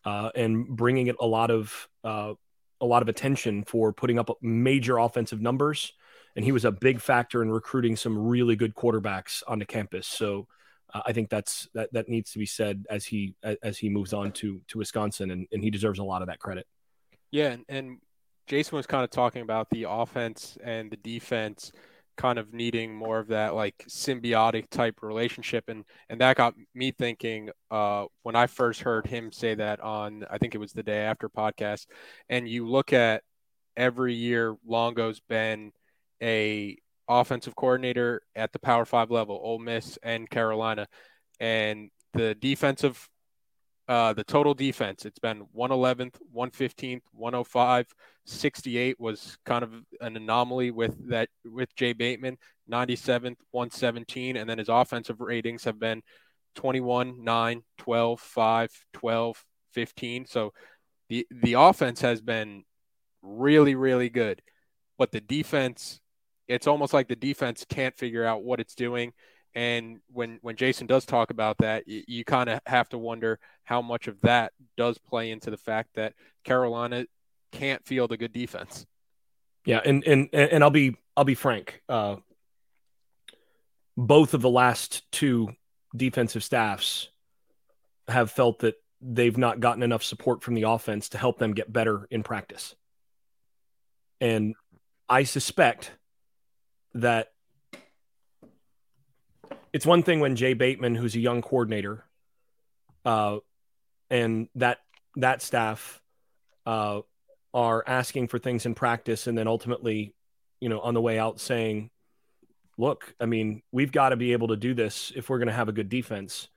uh, 0.06 0.30
and 0.36 0.68
bringing 0.68 1.07
it 1.07 1.15
a 1.19 1.25
lot 1.25 1.50
of 1.50 1.89
uh, 2.04 2.33
a 2.80 2.86
lot 2.86 3.01
of 3.01 3.10
attention 3.10 3.63
for 3.63 3.92
putting 3.92 4.19
up 4.19 4.30
major 4.44 5.00
offensive 5.00 5.42
numbers. 5.42 5.92
And 6.36 6.45
he 6.45 6.51
was 6.51 6.65
a 6.65 6.71
big 6.71 7.01
factor 7.01 7.42
in 7.42 7.51
recruiting 7.51 7.95
some 7.95 8.15
really 8.15 8.56
good 8.56 8.75
quarterbacks 8.75 9.42
onto 9.48 9.65
campus. 9.65 10.06
So 10.06 10.48
uh, 10.94 11.01
I 11.07 11.13
think 11.13 11.31
that's 11.31 11.68
that 11.74 11.92
that 11.94 12.10
needs 12.10 12.31
to 12.33 12.38
be 12.38 12.45
said 12.45 12.86
as 12.92 13.06
he 13.06 13.33
as 13.63 13.80
he 13.80 13.89
moves 13.89 14.13
on 14.13 14.33
to 14.33 14.62
to 14.68 14.77
Wisconsin, 14.77 15.31
and, 15.31 15.48
and 15.51 15.63
he 15.63 15.71
deserves 15.71 15.98
a 15.98 16.04
lot 16.04 16.21
of 16.21 16.27
that 16.27 16.38
credit. 16.38 16.68
Yeah, 17.31 17.54
and, 17.54 17.65
and 17.68 17.98
Jason 18.45 18.75
was 18.75 18.86
kind 18.86 19.04
of 19.04 19.10
talking 19.10 19.42
about 19.42 19.71
the 19.71 19.88
offense 19.89 20.60
and 20.63 20.92
the 20.92 20.98
defense 20.98 21.71
kind 22.18 22.38
of 22.38 22.54
needing 22.54 22.95
more 22.95 23.19
of 23.19 23.27
that 23.27 23.56
like 23.56 23.75
symbiotic 23.89 24.69
type 24.69 25.01
relationship 25.01 25.65
and 25.68 25.83
and 26.10 26.21
that 26.21 26.38
got 26.38 26.54
me 26.75 26.92
thinking 26.92 27.50
uh 27.71 28.06
when 28.21 28.36
I 28.36 28.48
first 28.48 28.81
heard 28.81 29.07
him 29.07 29.31
say 29.31 29.56
that 29.56 29.80
on 29.81 30.25
I 30.30 30.38
think 30.38 30.56
it 30.56 30.60
was 30.60 30.74
the 30.74 30.83
day 30.83 31.00
after 31.00 31.27
podcast 31.30 31.88
and 32.30 32.48
you 32.48 32.68
look 32.68 32.94
at 32.94 33.24
every 33.75 34.13
year 34.13 34.56
Longo's 34.65 35.19
been 35.19 35.71
a 36.21 36.77
offensive 37.07 37.56
coordinator 37.56 38.21
at 38.36 38.51
the 38.54 38.60
Power 38.60 38.86
Five 38.86 39.12
level, 39.12 39.39
Ole 39.42 39.60
Miss 39.60 39.98
and 40.04 40.30
Carolina, 40.30 40.88
and 41.39 41.89
the 42.13 42.36
defensive, 42.36 43.10
uh, 43.88 44.13
the 44.13 44.24
total 44.24 44.53
defense, 44.53 45.06
it's 45.06 45.19
been 45.19 45.45
111th, 45.56 46.15
115th, 46.35 47.01
105, 47.12 47.88
68 48.25 49.00
was 49.00 49.38
kind 49.45 49.63
of 49.63 49.74
an 50.00 50.15
anomaly 50.15 50.71
with 50.71 51.09
that 51.09 51.30
with 51.44 51.75
Jay 51.75 51.94
Bateman, 51.94 52.38
97th, 52.71 53.38
117, 53.51 54.38
and 54.38 54.50
then 54.50 54.57
his 54.57 54.69
offensive 54.69 55.19
ratings 55.19 55.65
have 55.65 55.80
been 55.80 56.01
21, 56.55 57.24
9, 57.24 57.63
12, 57.77 58.19
5, 58.19 58.69
12, 58.93 59.46
15. 59.74 60.25
So 60.25 60.53
the 61.10 61.27
the 61.29 61.53
offense 61.53 62.01
has 62.01 62.22
been 62.22 62.63
really, 63.22 63.75
really 63.75 64.10
good, 64.10 64.41
but 64.98 65.12
the 65.12 65.22
defense 65.22 66.00
it's 66.48 66.67
almost 66.67 66.93
like 66.93 67.08
the 67.08 67.15
defense 67.15 67.65
can't 67.67 67.96
figure 67.98 68.25
out 68.25 68.43
what 68.43 68.60
it's 68.60 68.75
doing. 68.75 69.13
And 69.55 70.00
when 70.12 70.39
when 70.41 70.55
Jason 70.55 70.88
does 70.88 71.05
talk 71.05 71.29
about 71.29 71.60
that, 71.60 71.88
you, 71.88 72.03
you 72.07 72.25
kind 72.25 72.50
of 72.50 72.60
have 72.65 72.89
to 72.89 72.98
wonder 72.98 73.39
how 73.63 73.81
much 73.81 74.07
of 74.07 74.19
that 74.22 74.51
does 74.77 74.98
play 74.98 75.31
into 75.31 75.51
the 75.51 75.57
fact 75.57 75.89
that 75.95 76.13
Carolina 76.43 77.05
can't 77.51 77.86
field 77.86 78.12
a 78.12 78.17
good 78.17 78.33
defense. 78.33 78.86
Yeah, 79.65 79.81
and 79.83 80.03
and 80.05 80.29
and 80.33 80.63
I'll 80.63 80.72
be 80.72 80.95
I'll 81.15 81.24
be 81.24 81.36
frank. 81.36 81.81
Uh, 81.88 82.17
both 83.95 84.33
of 84.33 84.41
the 84.41 84.50
last 84.50 85.10
two 85.12 85.50
defensive 85.95 86.43
staffs 86.43 87.10
have 88.07 88.31
felt 88.31 88.60
that 88.60 88.75
they've 89.01 89.38
not 89.38 89.60
gotten 89.60 89.83
enough 89.83 90.03
support 90.03 90.41
from 90.43 90.55
the 90.55 90.63
offense 90.63 91.10
to 91.10 91.17
help 91.17 91.38
them 91.38 91.53
get 91.53 91.72
better 91.72 92.07
in 92.10 92.24
practice. 92.24 92.75
And 94.19 94.55
I 95.07 95.24
suspect 95.24 95.91
that 96.93 97.33
it's 99.72 99.86
one 99.86 100.03
thing 100.03 100.19
when 100.19 100.36
Jay 100.36 100.53
Bateman, 100.53 100.95
who's 100.95 101.15
a 101.15 101.19
young 101.19 101.41
coordinator, 101.41 102.05
uh, 103.05 103.38
and 104.10 104.48
that 104.55 104.79
that 105.15 105.41
staff 105.41 106.01
uh, 106.65 107.01
are 107.53 107.83
asking 107.86 108.27
for 108.27 108.39
things 108.39 108.65
in 108.65 108.75
practice, 108.75 109.27
and 109.27 109.38
then 109.38 109.48
ultimately, 109.48 110.13
you 110.60 110.69
know, 110.69 110.79
on 110.79 110.93
the 110.93 111.01
way 111.01 111.17
out 111.17 111.39
saying, 111.39 111.89
"Look, 112.77 113.13
I 113.19 113.25
mean, 113.25 113.62
we've 113.72 113.91
got 113.91 114.10
to 114.10 114.15
be 114.15 114.33
able 114.33 114.50
to 114.50 114.57
do 114.57 114.74
this 114.74 115.12
if 115.15 115.29
we're 115.29 115.39
going 115.39 115.48
to 115.48 115.53
have 115.53 115.69
a 115.69 115.74
good 115.74 115.89
defense." 115.89 116.50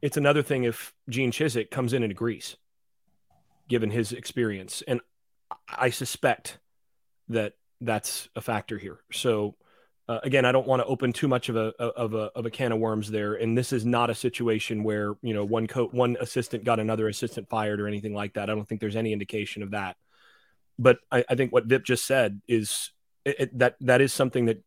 It's 0.00 0.16
another 0.16 0.42
thing 0.42 0.64
if 0.64 0.92
Gene 1.08 1.30
Chizik 1.30 1.70
comes 1.70 1.92
in 1.92 2.02
and 2.02 2.10
agrees, 2.10 2.56
given 3.68 3.90
his 3.90 4.12
experience, 4.12 4.82
and 4.88 5.00
I 5.68 5.90
suspect 5.90 6.58
that 7.28 7.54
that's 7.80 8.28
a 8.34 8.40
factor 8.40 8.78
here. 8.78 9.00
So 9.12 9.54
uh, 10.12 10.20
again, 10.24 10.44
I 10.44 10.52
don't 10.52 10.66
want 10.66 10.80
to 10.80 10.86
open 10.86 11.10
too 11.12 11.26
much 11.26 11.48
of 11.48 11.56
a 11.56 11.72
of 11.80 12.12
a 12.12 12.30
of 12.34 12.44
a 12.44 12.50
can 12.50 12.70
of 12.70 12.78
worms 12.78 13.10
there. 13.10 13.34
And 13.34 13.56
this 13.56 13.72
is 13.72 13.86
not 13.86 14.10
a 14.10 14.14
situation 14.14 14.84
where 14.84 15.14
you 15.22 15.32
know 15.32 15.42
one 15.44 15.66
co- 15.66 15.88
one 15.88 16.18
assistant 16.20 16.64
got 16.64 16.78
another 16.78 17.08
assistant 17.08 17.48
fired 17.48 17.80
or 17.80 17.88
anything 17.88 18.12
like 18.12 18.34
that. 18.34 18.50
I 18.50 18.54
don't 18.54 18.68
think 18.68 18.82
there's 18.82 18.96
any 18.96 19.14
indication 19.14 19.62
of 19.62 19.70
that. 19.70 19.96
But 20.78 20.98
I, 21.10 21.24
I 21.30 21.34
think 21.34 21.50
what 21.50 21.64
Vip 21.64 21.82
just 21.84 22.04
said 22.04 22.42
is 22.46 22.90
it, 23.24 23.36
it, 23.38 23.58
that 23.58 23.76
that 23.80 24.02
is 24.02 24.12
something 24.12 24.46
that 24.46 24.62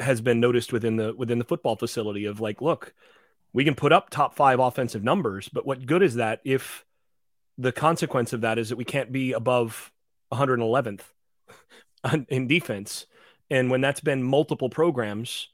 has 0.00 0.20
been 0.20 0.40
noticed 0.40 0.72
within 0.72 0.96
the 0.96 1.14
within 1.14 1.38
the 1.38 1.44
football 1.44 1.76
facility 1.76 2.24
of 2.24 2.40
like, 2.40 2.60
look, 2.60 2.92
we 3.52 3.64
can 3.64 3.76
put 3.76 3.92
up 3.92 4.10
top 4.10 4.34
five 4.34 4.58
offensive 4.58 5.04
numbers, 5.04 5.48
but 5.48 5.64
what 5.64 5.86
good 5.86 6.02
is 6.02 6.16
that 6.16 6.40
if 6.44 6.84
the 7.56 7.72
consequence 7.72 8.32
of 8.32 8.40
that 8.40 8.58
is 8.58 8.70
that 8.70 8.76
we 8.76 8.84
can't 8.84 9.12
be 9.12 9.32
above 9.32 9.92
111th 10.32 11.02
in 12.28 12.48
defense? 12.48 13.06
And 13.50 13.70
when 13.70 13.80
that's 13.80 14.00
been 14.00 14.22
multiple 14.22 14.68
programs, 14.68 15.48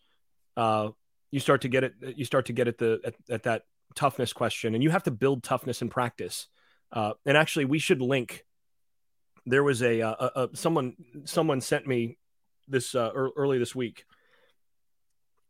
uh, 0.56 0.90
you 1.30 1.40
start 1.40 1.62
to 1.62 1.68
get 1.68 1.84
it. 1.84 1.94
You 2.16 2.25
start 2.25 2.46
to 2.46 2.52
get 2.52 2.68
at 2.68 2.78
the 2.78 3.00
at, 3.04 3.14
at 3.28 3.42
that 3.44 3.64
toughness 3.94 4.32
question, 4.32 4.75
and 4.75 4.82
you 4.82 4.90
have 4.90 5.02
to 5.04 5.11
build 5.11 5.42
toughness 5.42 5.82
in 5.82 5.88
practice. 5.88 6.49
Uh, 6.90 7.12
and 7.26 7.37
actually, 7.37 7.64
we 7.64 7.78
should 7.78 8.00
link. 8.00 8.44
There 9.44 9.64
was 9.64 9.82
a, 9.82 10.00
a, 10.00 10.30
a 10.37 10.49
someone 10.54 10.94
someone 11.25 11.61
sent 11.61 11.87
me 11.87 12.18
this 12.68 12.94
uh, 12.94 13.11
early 13.14 13.58
this 13.58 13.75
week 13.75 14.04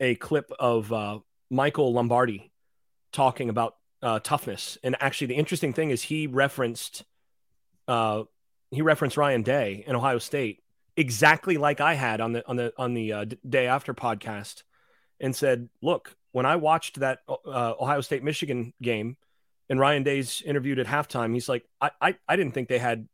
a 0.00 0.14
clip 0.16 0.50
of 0.58 0.92
uh, 0.92 1.20
Michael 1.50 1.92
Lombardi 1.92 2.50
talking 3.12 3.48
about 3.48 3.76
uh, 4.02 4.18
toughness, 4.18 4.78
and 4.82 4.96
actually, 5.00 5.28
the 5.28 5.36
interesting 5.36 5.72
thing 5.72 5.90
is 5.90 6.02
he 6.02 6.26
referenced 6.26 7.04
uh, 7.86 8.24
he 8.70 8.82
referenced 8.82 9.16
Ryan 9.16 9.42
Day 9.42 9.84
in 9.86 9.94
Ohio 9.94 10.18
State 10.18 10.61
exactly 10.96 11.56
like 11.56 11.80
I 11.80 11.94
had 11.94 12.20
on 12.20 12.32
the 12.32 12.46
on 12.46 12.56
the 12.56 12.72
on 12.76 12.94
the 12.94 13.12
uh, 13.12 13.24
day 13.48 13.66
after 13.66 13.94
podcast, 13.94 14.62
and 15.20 15.34
said, 15.34 15.68
"Look, 15.80 16.16
when 16.32 16.46
I 16.46 16.56
watched 16.56 17.00
that 17.00 17.20
uh, 17.28 17.74
Ohio 17.80 18.00
State 18.00 18.22
Michigan 18.22 18.72
game, 18.82 19.16
and 19.68 19.80
Ryan 19.80 20.02
Day's 20.02 20.42
interviewed 20.42 20.78
at 20.78 20.86
halftime, 20.86 21.32
he's 21.32 21.48
like, 21.48 21.64
I, 21.80 21.90
I 22.00 22.14
I 22.28 22.36
didn't 22.36 22.52
think 22.52 22.68
they 22.68 22.78
had 22.78 23.08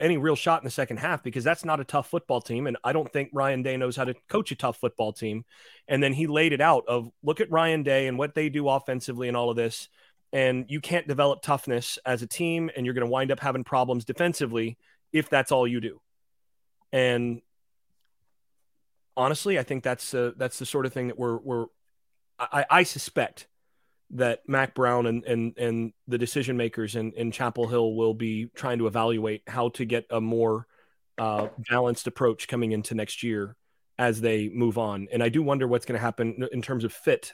any 0.00 0.16
real 0.16 0.34
shot 0.34 0.60
in 0.60 0.64
the 0.64 0.70
second 0.70 0.96
half 0.96 1.22
because 1.22 1.44
that's 1.44 1.64
not 1.64 1.78
a 1.78 1.84
tough 1.84 2.08
football 2.08 2.40
team, 2.40 2.66
and 2.66 2.76
I 2.82 2.92
don't 2.92 3.12
think 3.12 3.30
Ryan 3.32 3.62
Day 3.62 3.76
knows 3.76 3.96
how 3.96 4.04
to 4.04 4.14
coach 4.28 4.50
a 4.50 4.56
tough 4.56 4.78
football 4.78 5.12
team. 5.12 5.44
And 5.86 6.02
then 6.02 6.12
he 6.12 6.26
laid 6.26 6.52
it 6.52 6.60
out 6.60 6.84
of 6.88 7.10
look 7.22 7.40
at 7.40 7.50
Ryan 7.50 7.82
Day 7.82 8.08
and 8.08 8.18
what 8.18 8.34
they 8.34 8.48
do 8.48 8.68
offensively 8.68 9.28
and 9.28 9.36
all 9.36 9.50
of 9.50 9.56
this." 9.56 9.88
And 10.32 10.64
you 10.68 10.80
can't 10.80 11.06
develop 11.06 11.42
toughness 11.42 11.96
as 12.04 12.22
a 12.22 12.26
team, 12.26 12.68
and 12.76 12.84
you're 12.84 12.94
going 12.94 13.06
to 13.06 13.10
wind 13.10 13.30
up 13.30 13.38
having 13.38 13.62
problems 13.62 14.04
defensively 14.04 14.76
if 15.12 15.30
that's 15.30 15.52
all 15.52 15.64
you 15.64 15.80
do. 15.80 16.00
And 16.94 17.42
honestly, 19.16 19.58
I 19.58 19.64
think 19.64 19.82
that's 19.82 20.14
uh, 20.14 20.30
that's 20.36 20.60
the 20.60 20.64
sort 20.64 20.86
of 20.86 20.92
thing 20.92 21.08
that 21.08 21.18
we're 21.18 21.38
we're 21.38 21.66
I, 22.38 22.64
I 22.70 22.82
suspect 22.84 23.48
that 24.10 24.42
Mack 24.46 24.76
Brown 24.76 25.06
and 25.06 25.24
and 25.24 25.58
and 25.58 25.92
the 26.06 26.18
decision 26.18 26.56
makers 26.56 26.94
in, 26.94 27.10
in 27.14 27.32
Chapel 27.32 27.66
Hill 27.66 27.94
will 27.94 28.14
be 28.14 28.46
trying 28.54 28.78
to 28.78 28.86
evaluate 28.86 29.42
how 29.48 29.70
to 29.70 29.84
get 29.84 30.06
a 30.08 30.20
more 30.20 30.68
uh, 31.18 31.48
balanced 31.68 32.06
approach 32.06 32.46
coming 32.46 32.70
into 32.70 32.94
next 32.94 33.24
year 33.24 33.56
as 33.98 34.20
they 34.20 34.48
move 34.48 34.78
on. 34.78 35.08
And 35.12 35.20
I 35.20 35.30
do 35.30 35.42
wonder 35.42 35.66
what's 35.66 35.86
going 35.86 35.98
to 35.98 36.04
happen 36.04 36.46
in 36.52 36.62
terms 36.62 36.84
of 36.84 36.92
fit 36.92 37.32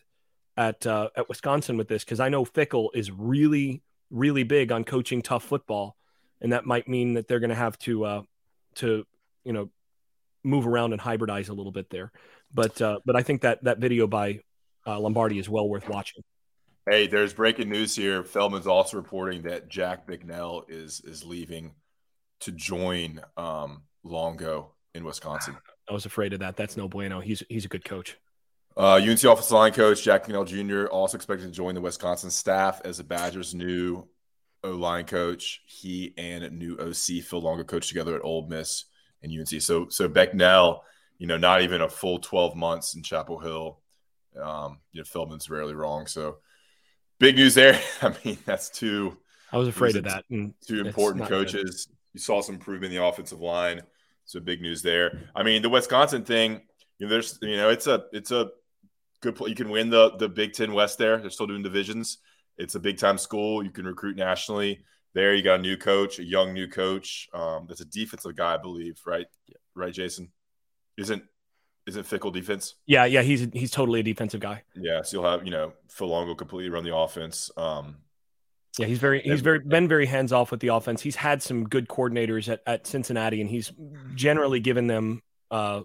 at 0.56 0.86
uh, 0.86 1.10
at 1.14 1.28
Wisconsin 1.28 1.76
with 1.76 1.88
this 1.88 2.02
because 2.02 2.18
I 2.18 2.30
know 2.30 2.46
Fickell 2.46 2.88
is 2.94 3.10
really 3.10 3.82
really 4.10 4.42
big 4.42 4.72
on 4.72 4.84
coaching 4.84 5.20
tough 5.20 5.44
football, 5.44 5.96
and 6.40 6.50
that 6.54 6.64
might 6.64 6.88
mean 6.88 7.12
that 7.12 7.28
they're 7.28 7.40
going 7.40 7.50
to 7.50 7.56
have 7.56 7.78
to 7.80 8.04
uh, 8.06 8.22
to 8.76 9.04
you 9.44 9.52
know 9.52 9.70
move 10.44 10.66
around 10.66 10.92
and 10.92 11.00
hybridize 11.00 11.48
a 11.48 11.52
little 11.52 11.72
bit 11.72 11.90
there. 11.90 12.12
But 12.52 12.80
uh, 12.80 13.00
but 13.04 13.16
I 13.16 13.22
think 13.22 13.42
that 13.42 13.62
that 13.64 13.78
video 13.78 14.06
by 14.06 14.40
uh, 14.86 14.98
Lombardi 14.98 15.38
is 15.38 15.48
well 15.48 15.68
worth 15.68 15.88
watching. 15.88 16.22
Hey, 16.88 17.06
there's 17.06 17.32
breaking 17.32 17.68
news 17.68 17.94
here. 17.94 18.24
Feldman's 18.24 18.66
also 18.66 18.96
reporting 18.96 19.42
that 19.42 19.68
Jack 19.68 20.06
Bicknell 20.06 20.64
is 20.68 21.00
is 21.04 21.24
leaving 21.24 21.74
to 22.40 22.52
join 22.52 23.20
um, 23.36 23.82
Longo 24.02 24.72
in 24.94 25.04
Wisconsin. 25.04 25.56
I 25.88 25.92
was 25.92 26.06
afraid 26.06 26.32
of 26.32 26.40
that. 26.40 26.56
That's 26.56 26.76
no 26.76 26.88
bueno. 26.88 27.20
He's 27.20 27.42
he's 27.48 27.64
a 27.64 27.68
good 27.68 27.84
coach. 27.84 28.16
Uh, 28.76 28.94
UNC 28.94 29.24
offensive 29.24 29.50
line 29.50 29.72
coach 29.72 30.02
Jack 30.02 30.22
Bicknell 30.26 30.44
Jr. 30.44 30.86
also 30.86 31.16
expected 31.16 31.46
to 31.46 31.50
join 31.50 31.74
the 31.74 31.80
Wisconsin 31.80 32.30
staff 32.30 32.80
as 32.84 32.98
the 32.98 33.04
Badgers' 33.04 33.54
new 33.54 34.08
O 34.62 34.70
line 34.70 35.04
coach. 35.04 35.60
He 35.66 36.14
and 36.16 36.50
new 36.58 36.76
OC 36.78 37.22
Phil 37.24 37.40
Longo 37.40 37.64
coach 37.64 37.88
together 37.88 38.16
at 38.16 38.24
Ole 38.24 38.46
Miss 38.46 38.84
and 39.22 39.32
UNC. 39.32 39.60
So 39.62 39.88
so 39.88 40.08
Bicknell, 40.08 40.84
you 41.18 41.26
know, 41.26 41.36
not 41.36 41.62
even 41.62 41.80
a 41.80 41.88
full 41.88 42.18
12 42.18 42.56
months 42.56 42.94
in 42.94 43.02
Chapel 43.02 43.38
Hill. 43.38 43.78
Um, 44.40 44.78
you 44.92 45.00
know, 45.00 45.04
Feldman's 45.04 45.50
rarely 45.50 45.74
wrong. 45.74 46.06
So 46.06 46.38
big 47.18 47.36
news 47.36 47.54
there. 47.54 47.80
I 48.02 48.14
mean, 48.24 48.38
that's 48.44 48.70
two. 48.70 49.16
I 49.52 49.58
was 49.58 49.68
afraid 49.68 49.96
of 49.96 50.04
that. 50.04 50.24
two 50.28 50.80
important 50.80 51.26
coaches. 51.26 51.86
Good. 51.86 51.96
You 52.14 52.20
saw 52.20 52.40
some 52.40 52.56
improvement 52.56 52.92
in 52.92 52.98
the 52.98 53.04
offensive 53.04 53.40
line. 53.40 53.82
So 54.24 54.38
big 54.38 54.60
news 54.60 54.82
there. 54.82 55.30
I 55.34 55.42
mean, 55.42 55.60
the 55.62 55.68
Wisconsin 55.68 56.24
thing, 56.24 56.60
you 56.98 57.06
know, 57.06 57.10
there's 57.10 57.38
you 57.42 57.56
know, 57.56 57.68
it's 57.68 57.88
a 57.88 58.04
it's 58.12 58.30
a 58.30 58.50
good 59.20 59.38
you 59.46 59.54
can 59.54 59.70
win 59.70 59.90
the 59.90 60.16
the 60.18 60.28
Big 60.28 60.52
Ten 60.52 60.72
West 60.72 60.98
there. 60.98 61.18
They're 61.18 61.30
still 61.30 61.48
doing 61.48 61.62
divisions. 61.62 62.18
It's 62.56 62.74
a 62.74 62.80
big 62.80 62.98
time 62.98 63.18
school. 63.18 63.64
You 63.64 63.70
can 63.70 63.86
recruit 63.86 64.16
nationally 64.16 64.84
there. 65.14 65.34
You 65.34 65.42
got 65.42 65.60
a 65.60 65.62
new 65.62 65.76
coach, 65.76 66.18
a 66.18 66.24
young 66.24 66.52
new 66.52 66.68
coach. 66.68 67.28
Um, 67.32 67.66
that's 67.68 67.80
a 67.80 67.84
defensive 67.84 68.36
guy, 68.36 68.54
I 68.54 68.58
believe, 68.58 69.00
right? 69.06 69.26
Right, 69.74 69.92
Jason? 69.92 70.32
Isn't 70.96 71.22
isn't 71.86 72.06
Fickell 72.06 72.32
defense? 72.32 72.74
Yeah, 72.86 73.04
yeah, 73.04 73.22
he's 73.22 73.48
he's 73.52 73.70
totally 73.70 74.00
a 74.00 74.02
defensive 74.02 74.40
guy. 74.40 74.62
Yeah, 74.74 75.02
so 75.02 75.16
you'll 75.18 75.30
have 75.30 75.44
you 75.44 75.50
know 75.50 75.72
Phil 75.88 76.08
Longo 76.08 76.34
completely 76.34 76.70
run 76.70 76.84
the 76.84 76.94
offense. 76.94 77.50
Um, 77.56 77.96
yeah, 78.78 78.86
he's 78.86 78.98
very 78.98 79.20
he's 79.22 79.40
very 79.40 79.58
been 79.58 79.88
very 79.88 80.06
hands 80.06 80.32
off 80.32 80.50
with 80.50 80.60
the 80.60 80.68
offense. 80.68 81.00
He's 81.00 81.16
had 81.16 81.42
some 81.42 81.64
good 81.64 81.88
coordinators 81.88 82.48
at, 82.48 82.60
at 82.66 82.86
Cincinnati, 82.86 83.40
and 83.40 83.50
he's 83.50 83.72
generally 84.14 84.60
given 84.60 84.86
them 84.86 85.22
uh, 85.50 85.82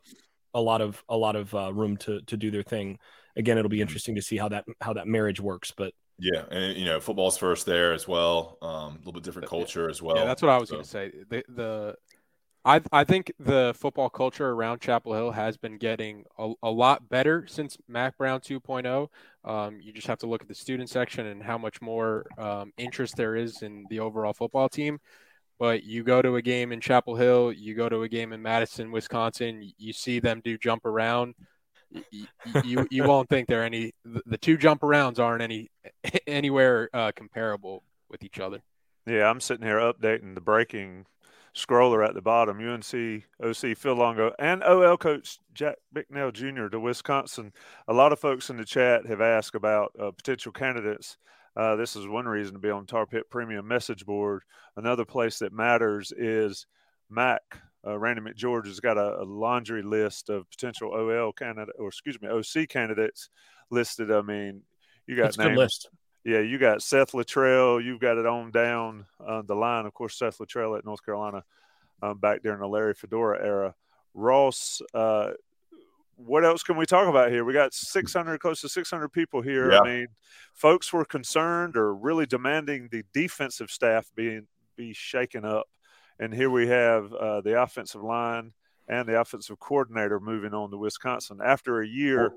a 0.53 0.61
lot 0.61 0.81
of 0.81 1.03
a 1.09 1.17
lot 1.17 1.35
of 1.35 1.53
uh, 1.55 1.73
room 1.73 1.97
to 1.97 2.21
to 2.21 2.37
do 2.37 2.51
their 2.51 2.63
thing. 2.63 2.99
Again, 3.35 3.57
it'll 3.57 3.69
be 3.69 3.77
mm-hmm. 3.77 3.81
interesting 3.81 4.15
to 4.15 4.21
see 4.21 4.37
how 4.37 4.49
that 4.49 4.65
how 4.81 4.93
that 4.93 5.07
marriage 5.07 5.39
works, 5.39 5.73
but 5.75 5.93
yeah, 6.17 6.45
and 6.49 6.77
you 6.77 6.85
know, 6.85 6.99
football's 6.99 7.37
first 7.37 7.65
there 7.65 7.93
as 7.93 8.07
well. 8.07 8.57
Um, 8.61 8.69
a 8.69 8.97
little 8.99 9.13
bit 9.13 9.23
different 9.23 9.49
culture 9.49 9.89
as 9.89 10.01
well. 10.01 10.17
Yeah, 10.17 10.25
that's 10.25 10.41
what 10.41 10.49
I 10.49 10.57
was 10.57 10.69
so. 10.69 10.75
going 10.75 10.83
to 10.83 10.89
say. 10.89 11.11
The 11.29 11.43
the 11.49 11.95
I 12.63 12.81
I 12.91 13.03
think 13.03 13.31
the 13.39 13.73
football 13.77 14.09
culture 14.09 14.49
around 14.49 14.79
Chapel 14.79 15.13
Hill 15.13 15.31
has 15.31 15.57
been 15.57 15.77
getting 15.77 16.23
a, 16.37 16.53
a 16.63 16.71
lot 16.71 17.09
better 17.09 17.45
since 17.47 17.77
Mack 17.87 18.17
Brown 18.17 18.39
2.0. 18.39 19.07
Um, 19.43 19.79
you 19.81 19.91
just 19.91 20.07
have 20.07 20.19
to 20.19 20.27
look 20.27 20.41
at 20.41 20.47
the 20.47 20.55
student 20.55 20.89
section 20.89 21.27
and 21.27 21.43
how 21.43 21.57
much 21.57 21.81
more 21.81 22.25
um, 22.37 22.71
interest 22.77 23.17
there 23.17 23.35
is 23.35 23.61
in 23.61 23.85
the 23.89 23.99
overall 23.99 24.33
football 24.33 24.69
team. 24.69 24.99
But 25.59 25.83
you 25.83 26.03
go 26.03 26.21
to 26.21 26.35
a 26.35 26.41
game 26.41 26.71
in 26.71 26.81
Chapel 26.81 27.15
Hill, 27.15 27.53
you 27.53 27.75
go 27.75 27.87
to 27.87 28.03
a 28.03 28.09
game 28.09 28.33
in 28.33 28.41
Madison, 28.41 28.91
Wisconsin, 28.91 29.71
you 29.77 29.93
see 29.93 30.19
them 30.19 30.41
do 30.43 30.57
jump 30.57 30.85
around 30.85 31.35
you, 32.63 32.87
you, 32.89 33.03
won't 33.03 33.29
think 33.29 33.47
they're 33.47 33.63
any 33.63 33.93
the 34.03 34.37
two 34.37 34.57
jump 34.57 34.81
arounds 34.81 35.19
aren't 35.19 35.41
any 35.41 35.69
anywhere 36.27 36.89
uh, 36.93 37.11
comparable 37.15 37.83
with 38.09 38.23
each 38.23 38.39
other. 38.39 38.61
Yeah, 39.07 39.29
I'm 39.29 39.39
sitting 39.39 39.65
here 39.65 39.77
updating 39.77 40.35
the 40.35 40.41
breaking 40.41 41.05
scroller 41.55 42.05
at 42.05 42.13
the 42.13 42.21
bottom. 42.21 42.59
UNC 42.59 43.23
OC 43.43 43.77
Phil 43.77 43.95
Longo 43.95 44.33
and 44.39 44.63
OL 44.63 44.97
coach 44.97 45.39
Jack 45.53 45.77
Bicknell 45.93 46.31
Jr. 46.31 46.67
to 46.67 46.79
Wisconsin. 46.79 47.53
A 47.87 47.93
lot 47.93 48.11
of 48.11 48.19
folks 48.19 48.49
in 48.49 48.57
the 48.57 48.65
chat 48.65 49.05
have 49.05 49.21
asked 49.21 49.55
about 49.55 49.91
uh, 49.99 50.11
potential 50.11 50.51
candidates. 50.51 51.17
Uh, 51.55 51.75
this 51.77 51.95
is 51.95 52.07
one 52.07 52.27
reason 52.27 52.53
to 52.53 52.59
be 52.59 52.69
on 52.69 52.85
Tar 52.85 53.05
Pit 53.05 53.29
Premium 53.29 53.65
message 53.67 54.05
board. 54.05 54.43
Another 54.75 55.05
place 55.05 55.39
that 55.39 55.53
matters 55.53 56.11
is 56.17 56.67
Mac 57.09 57.41
uh, 57.85 57.97
Randy 57.97 58.21
McGeorge 58.21 58.67
has 58.67 58.79
got 58.79 58.97
a, 58.97 59.21
a, 59.21 59.23
laundry 59.23 59.83
list 59.83 60.29
of 60.29 60.49
potential 60.49 60.91
OL 60.91 61.31
candidate 61.33 61.75
or 61.77 61.87
excuse 61.87 62.19
me 62.21 62.27
OC 62.27 62.67
candidates 62.67 63.29
listed. 63.69 64.11
I 64.11 64.21
mean, 64.21 64.61
you 65.07 65.15
got 65.15 65.25
That's 65.25 65.37
names. 65.37 65.57
list. 65.57 65.89
Yeah, 66.23 66.39
you 66.39 66.57
got 66.57 66.81
Seth 66.81 67.11
Littrell. 67.11 67.83
You've 67.83 67.99
got 67.99 68.17
it 68.17 68.25
on 68.25 68.49
down 68.49 69.05
uh, 69.25 69.43
the 69.43 69.53
line. 69.53 69.85
Of 69.85 69.93
course, 69.93 70.17
Seth 70.17 70.39
Littrell 70.39 70.77
at 70.77 70.83
North 70.83 71.05
Carolina 71.05 71.43
um, 72.01 72.17
back 72.17 72.41
during 72.41 72.59
the 72.59 72.67
Larry 72.67 72.95
Fedora 72.95 73.43
era. 73.45 73.75
Ross, 74.15 74.81
uh, 74.95 75.31
what 76.15 76.43
else 76.43 76.63
can 76.63 76.77
we 76.77 76.87
talk 76.87 77.07
about 77.07 77.29
here? 77.29 77.45
We 77.45 77.53
got 77.53 77.73
600, 77.73 78.39
close 78.39 78.61
to 78.61 78.69
600 78.69 79.09
people 79.09 79.41
here. 79.41 79.71
Yeah. 79.71 79.81
I 79.81 79.83
mean, 79.83 80.07
folks 80.53 80.91
were 80.91 81.05
concerned 81.05 81.77
or 81.77 81.93
really 81.93 82.25
demanding 82.25 82.87
the 82.91 83.03
defensive 83.13 83.69
staff 83.69 84.09
being 84.15 84.47
be 84.75 84.93
shaken 84.93 85.45
up 85.45 85.67
and 86.19 86.33
here 86.33 86.49
we 86.49 86.67
have 86.67 87.13
uh, 87.13 87.41
the 87.41 87.61
offensive 87.61 88.03
line 88.03 88.53
and 88.87 89.07
the 89.07 89.19
offensive 89.19 89.59
coordinator 89.59 90.19
moving 90.19 90.53
on 90.53 90.69
to 90.71 90.77
Wisconsin 90.77 91.39
after 91.43 91.81
a 91.81 91.87
year 91.87 92.33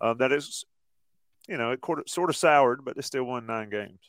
uh, 0.00 0.14
that 0.14 0.32
is, 0.32 0.64
you 1.46 1.56
know, 1.56 1.72
it 1.72 1.80
sort 2.06 2.30
of 2.30 2.36
soured, 2.36 2.84
but 2.84 2.96
they 2.96 3.02
still 3.02 3.24
won 3.24 3.46
nine 3.46 3.70
games. 3.70 4.00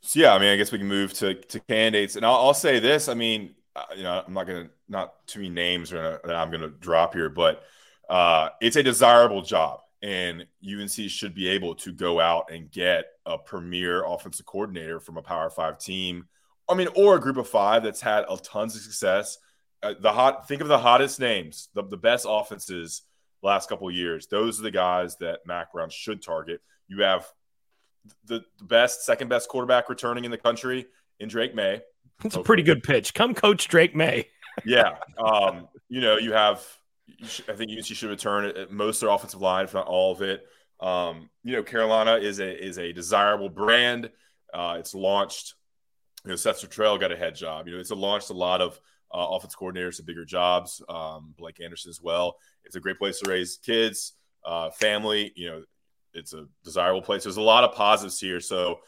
So, 0.00 0.20
yeah, 0.20 0.34
I 0.34 0.38
mean, 0.38 0.48
I 0.48 0.56
guess 0.56 0.72
we 0.72 0.78
can 0.78 0.88
move 0.88 1.12
to, 1.14 1.34
to 1.34 1.60
candidates. 1.60 2.16
And 2.16 2.24
I'll, 2.24 2.34
I'll 2.34 2.54
say 2.54 2.78
this 2.78 3.08
I 3.08 3.14
mean, 3.14 3.54
uh, 3.74 3.84
you 3.96 4.02
know, 4.02 4.22
I'm 4.26 4.34
not 4.34 4.46
going 4.46 4.66
to, 4.66 4.70
not 4.88 5.26
too 5.26 5.40
many 5.40 5.50
names 5.50 5.92
are 5.92 6.20
that 6.24 6.34
I'm 6.34 6.50
going 6.50 6.62
to 6.62 6.68
drop 6.68 7.14
here, 7.14 7.28
but 7.28 7.64
uh, 8.08 8.50
it's 8.60 8.76
a 8.76 8.82
desirable 8.82 9.42
job. 9.42 9.80
And 10.02 10.46
UNC 10.68 10.90
should 10.90 11.34
be 11.34 11.48
able 11.48 11.76
to 11.76 11.92
go 11.92 12.20
out 12.20 12.50
and 12.50 12.70
get 12.70 13.04
a 13.24 13.38
premier 13.38 14.04
offensive 14.04 14.44
coordinator 14.44 14.98
from 14.98 15.16
a 15.16 15.22
Power 15.22 15.48
Five 15.48 15.78
team 15.78 16.26
I 16.68 16.74
mean, 16.74 16.88
or 16.94 17.16
a 17.16 17.20
group 17.20 17.36
of 17.36 17.48
five 17.48 17.82
that's 17.82 18.00
had 18.00 18.24
a 18.28 18.36
tons 18.36 18.74
of 18.76 18.82
success. 18.82 19.38
Uh, 19.82 19.94
the 19.98 20.12
hot, 20.12 20.46
think 20.46 20.62
of 20.62 20.68
the 20.68 20.78
hottest 20.78 21.18
names, 21.18 21.68
the, 21.74 21.82
the 21.82 21.96
best 21.96 22.26
offenses 22.28 23.02
last 23.42 23.68
couple 23.68 23.88
of 23.88 23.94
years. 23.94 24.26
Those 24.28 24.60
are 24.60 24.62
the 24.62 24.70
guys 24.70 25.16
that 25.16 25.40
Mack 25.46 25.72
Brown 25.72 25.90
should 25.90 26.22
target. 26.22 26.60
You 26.88 27.02
have 27.02 27.26
the, 28.26 28.44
the 28.58 28.64
best, 28.64 29.04
second 29.04 29.28
best 29.28 29.48
quarterback 29.48 29.88
returning 29.88 30.24
in 30.24 30.30
the 30.30 30.38
country 30.38 30.86
in 31.18 31.28
Drake 31.28 31.54
Maye. 31.54 31.82
It's 32.24 32.36
a 32.36 32.42
pretty 32.42 32.62
good 32.62 32.82
pitch. 32.82 33.14
Come 33.14 33.34
coach 33.34 33.68
Drake 33.68 33.96
Maye. 33.96 34.28
yeah. 34.64 34.96
Um, 35.18 35.68
you 35.88 36.00
know, 36.00 36.16
you 36.18 36.32
have, 36.32 36.64
you 37.06 37.26
should, 37.26 37.50
I 37.50 37.54
think 37.54 37.72
UNC 37.72 37.84
should 37.84 38.10
return 38.10 38.44
at 38.44 38.70
most 38.70 39.02
of 39.02 39.08
their 39.08 39.14
offensive 39.14 39.40
line, 39.40 39.64
if 39.64 39.74
not 39.74 39.86
all 39.86 40.12
of 40.12 40.22
it. 40.22 40.46
Um, 40.80 41.30
you 41.44 41.52
know, 41.52 41.62
Carolina 41.62 42.16
is 42.16 42.40
a 42.40 42.64
is 42.64 42.76
a 42.78 42.92
desirable 42.92 43.48
brand. 43.48 44.10
Uh, 44.52 44.76
it's 44.78 44.94
launched. 44.94 45.54
You 46.24 46.30
know, 46.30 46.36
Seth 46.36 46.60
Littrell 46.60 47.00
got 47.00 47.12
a 47.12 47.16
head 47.16 47.34
job. 47.34 47.66
You 47.66 47.74
know, 47.74 47.80
it's 47.80 47.90
launched 47.90 48.30
a 48.30 48.34
lot 48.34 48.60
of 48.60 48.80
uh, 49.12 49.26
offense 49.30 49.54
coordinators 49.54 49.96
to 49.96 50.02
bigger 50.02 50.24
jobs. 50.24 50.82
Um, 50.88 51.34
Blake 51.36 51.60
Anderson 51.60 51.90
as 51.90 52.00
well. 52.00 52.36
It's 52.64 52.76
a 52.76 52.80
great 52.80 52.98
place 52.98 53.20
to 53.20 53.30
raise 53.30 53.56
kids, 53.56 54.12
uh, 54.44 54.70
family. 54.70 55.32
You 55.34 55.50
know, 55.50 55.64
it's 56.14 56.32
a 56.32 56.46
desirable 56.64 57.02
place. 57.02 57.24
There's 57.24 57.36
a 57.36 57.42
lot 57.42 57.64
of 57.64 57.74
positives 57.74 58.20
here. 58.20 58.40
So 58.40 58.80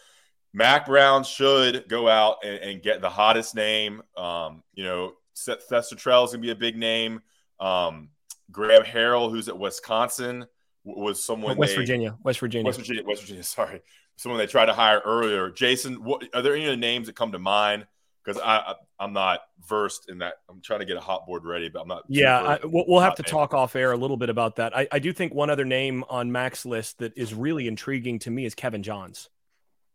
Mack 0.53 0.87
Brown 0.87 1.25
should 1.25 1.89
go 1.89 2.09
out 2.09 2.39
and, 2.45 2.59
and 2.59 2.83
get 2.83 3.01
the 3.01 3.11
hottest 3.11 3.55
name. 3.55 4.03
Um, 4.17 4.63
you 4.75 4.85
know, 4.85 5.15
Seth 5.35 5.69
Littrell 5.69 6.25
is 6.25 6.31
going 6.31 6.43
to 6.43 6.47
be 6.47 6.51
a 6.51 6.55
big 6.55 6.77
name. 6.77 7.21
Um, 7.59 8.11
Graham 8.51 8.85
Harrell, 8.85 9.31
who's 9.31 9.49
at 9.49 9.59
Wisconsin, 9.59 10.47
was 10.85 11.25
someone 11.25 11.57
West 11.57 11.73
they, 11.73 11.77
Virginia, 11.77 12.17
West 12.23 12.39
Virginia, 12.39 12.67
West 12.67 12.79
Virginia, 12.79 13.03
West 13.05 13.23
Virginia. 13.23 13.43
Sorry, 13.43 13.83
someone 14.17 14.39
they 14.39 14.47
tried 14.47 14.67
to 14.67 14.75
hire 14.75 15.01
earlier. 15.05 15.51
Jason, 15.51 16.05
what 16.05 16.25
are 16.35 16.43
there 16.43 16.55
any 16.55 16.77
names 16.77 17.07
that 17.07 17.17
come 17.17 17.33
to 17.33 17.39
mind? 17.39 17.87
because 18.25 18.41
I, 18.41 18.75
I 18.99 19.05
am 19.05 19.13
not 19.13 19.41
versed 19.69 20.09
in 20.09 20.19
that. 20.19 20.35
I'm 20.49 20.61
trying 20.61 20.81
to 20.81 20.87
get 20.87 20.97
a 20.97 21.01
hot 21.01 21.27
board 21.27 21.45
ready, 21.45 21.69
but 21.69 21.83
I'm 21.83 21.89
not. 21.89 22.05
Yeah, 22.09 22.41
I, 22.41 22.59
we'll, 22.65 22.85
we'll 22.89 23.01
have 23.01 23.17
to 23.17 23.23
name. 23.23 23.31
talk 23.31 23.55
off 23.55 23.77
air 23.77 23.93
a 23.93 23.97
little 23.97 24.17
bit 24.17 24.31
about 24.31 24.57
that. 24.57 24.77
I, 24.77 24.89
I 24.91 24.99
do 24.99 25.13
think 25.13 25.35
one 25.35 25.51
other 25.51 25.65
name 25.65 26.05
on 26.09 26.33
Mack's 26.33 26.65
list 26.65 26.99
that 26.99 27.17
is 27.17 27.35
really 27.35 27.69
intriguing 27.69 28.19
to 28.21 28.31
me 28.31 28.45
is 28.45 28.55
Kevin 28.55 28.83
Johns, 28.83 29.29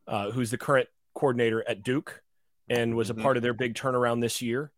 uh, 0.08 0.32
who's 0.32 0.52
the 0.52 0.58
current 0.58 0.90
coordinator 1.14 1.68
at 1.68 1.84
Duke 1.84 2.22
and 2.70 2.96
was 2.96 3.10
a 3.10 3.14
mm-hmm. 3.14 3.24
part 3.24 3.38
of 3.38 3.44
their 3.44 3.54
big 3.54 3.74
turnaround 3.74 4.22
this 4.22 4.42
year. 4.42 4.72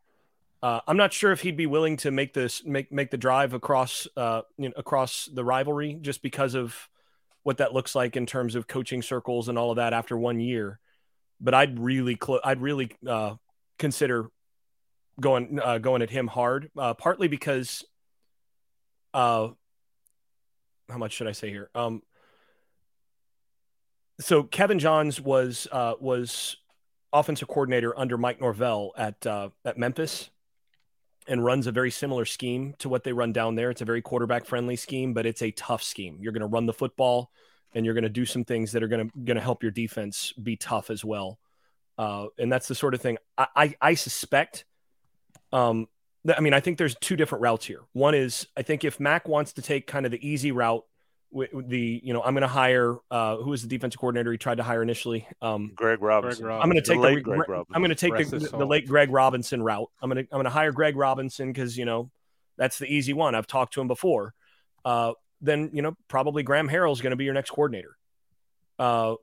Uh, 0.64 0.80
I'm 0.88 0.98
not 0.98 1.12
sure 1.12 1.32
if 1.32 1.42
he'd 1.42 1.58
be 1.58 1.66
willing 1.66 1.98
to 1.98 2.12
make 2.12 2.34
this 2.34 2.64
make 2.64 2.92
make 2.92 3.10
the 3.10 3.18
drive 3.18 3.54
across 3.54 4.08
uh, 4.16 4.44
you 4.58 4.70
know, 4.70 4.74
across 4.78 5.28
the 5.34 5.44
rivalry 5.44 5.98
just 6.00 6.22
because 6.22 6.54
of 6.54 6.88
what 7.44 7.58
that 7.58 7.74
looks 7.74 7.96
like 7.96 8.16
in 8.16 8.26
terms 8.26 8.56
of 8.56 8.68
coaching 8.68 9.02
circles 9.02 9.50
and 9.50 9.58
all 9.58 9.72
of 9.72 9.78
that 9.78 9.94
after 9.94 10.18
one 10.18 10.40
year 10.40 10.80
but 11.42 11.54
I'd 11.54 11.80
really 11.80 12.18
cl- 12.24 12.40
I'd 12.44 12.62
really 12.62 12.92
uh, 13.06 13.36
consider 13.80 14.30
going 15.20 15.60
uh, 15.62 15.80
going 15.80 16.02
at 16.02 16.12
him 16.12 16.28
hard. 16.28 16.70
Uh, 16.78 16.94
partly 16.94 17.28
because, 17.28 17.84
uh, 19.14 19.50
how 20.90 20.98
much 20.98 21.14
should 21.14 21.28
I 21.28 21.32
say 21.32 21.50
here? 21.50 21.70
Um, 21.74 22.04
so 24.20 24.44
Kevin 24.44 24.80
Johns 24.80 25.20
was 25.20 25.68
uh, 25.72 25.96
was 26.00 26.58
offensive 27.12 27.48
coordinator 27.48 27.98
under 27.98 28.18
Mike 28.18 28.40
Norvell 28.40 28.92
at 28.96 29.26
uh, 29.26 29.50
at 29.66 29.78
Memphis, 29.78 30.30
and 31.28 31.44
runs 31.44 31.68
a 31.68 31.72
very 31.72 31.92
similar 31.92 32.26
scheme 32.26 32.74
to 32.80 32.90
what 32.90 33.04
they 33.04 33.14
run 33.14 33.32
down 33.32 33.56
there. 33.56 33.70
It's 33.70 33.82
a 33.82 33.86
very 33.86 34.02
quarterback 34.02 34.46
friendly 34.46 34.76
scheme, 34.76 35.14
but 35.14 35.26
it's 35.26 35.42
a 35.42 35.52
tough 35.52 35.84
scheme. 35.84 36.18
You're 36.20 36.34
going 36.34 36.42
to 36.42 36.48
run 36.48 36.66
the 36.66 36.74
football 36.74 37.32
and 37.74 37.86
you're 37.86 37.94
going 37.94 38.04
to 38.04 38.10
do 38.10 38.26
some 38.26 38.44
things 38.44 38.72
that 38.72 38.84
are 38.84 38.88
going 38.88 39.10
to 39.10 39.18
going 39.24 39.38
to 39.38 39.44
help 39.44 39.64
your 39.64 39.72
defense 39.72 40.34
be 40.34 40.56
tough 40.56 40.90
as 40.90 41.06
well. 41.06 41.40
Uh, 41.98 42.28
and 42.40 42.52
that's 42.52 42.68
the 42.68 42.76
sort 42.76 42.94
of 42.94 43.02
thing 43.02 43.18
I, 43.38 43.48
I, 43.56 43.76
I 43.82 43.94
suspect. 43.94 44.66
Um, 45.54 45.88
I 46.36 46.40
mean, 46.40 46.54
I 46.54 46.60
think 46.60 46.78
there's 46.78 46.96
two 46.96 47.16
different 47.16 47.42
routes 47.42 47.66
here. 47.66 47.82
One 47.94 48.16
is 48.16 48.48
I 48.58 48.62
think 48.62 48.84
if 48.84 49.00
Mack 49.00 49.28
wants 49.28 49.54
to 49.54 49.62
take 49.62 49.88
kind 49.88 50.06
of 50.06 50.12
the 50.12 50.28
easy 50.28 50.52
route, 50.52 50.86
the 51.34 52.02
you 52.04 52.14
know 52.14 52.22
I'm 52.22 52.34
going 52.34 52.42
to 52.42 52.48
hire 52.48 52.98
uh, 53.10 53.38
who 53.38 53.52
was 53.52 53.62
the 53.62 53.68
defensive 53.68 54.00
coordinator 54.00 54.32
he 54.32 54.38
tried 54.38 54.58
to 54.58 54.64
hire 54.64 54.84
initially. 54.84 55.28
Um, 55.42 55.72
Greg 55.76 56.02
Robinson. 56.02 56.50
I'm 56.50 56.70
going 56.70 56.76
to 56.76 56.82
take 56.82 57.02
the, 57.02 57.22
the 57.22 57.66
I'm 57.74 57.82
going 57.82 57.90
to 57.90 57.96
take 57.96 58.18
the, 58.30 58.40
the, 58.58 58.66
late 58.66 58.88
Greg 58.88 59.10
Robinson 59.12 59.64
route. 59.64 59.90
I'm 60.02 60.10
going 60.10 60.26
to 60.26 60.32
I'm 60.32 60.38
going 60.38 60.46
to 60.46 60.50
hire 60.50 60.72
Greg 60.72 60.96
Robinson 60.96 61.52
because 61.52 61.78
you 61.78 61.86
know 61.86 62.10
that's 62.58 62.78
the 62.78 62.86
easy 62.86 63.14
one. 63.14 63.36
I've 63.36 63.48
talked 63.48 63.74
to 63.76 63.82
him 63.82 63.88
before. 63.88 64.34
Uh, 64.84 65.14
then 65.42 65.70
you 65.74 65.82
know 65.82 65.96
probably 66.08 66.44
Graham 66.44 66.70
Harrell 66.70 66.92
is 66.92 67.02
going 67.02 67.12
to 67.12 67.18
be 67.18 67.26
your 67.26 67.34
next 67.34 67.52
coordinator. 67.52 67.96
Uh, 68.78 69.16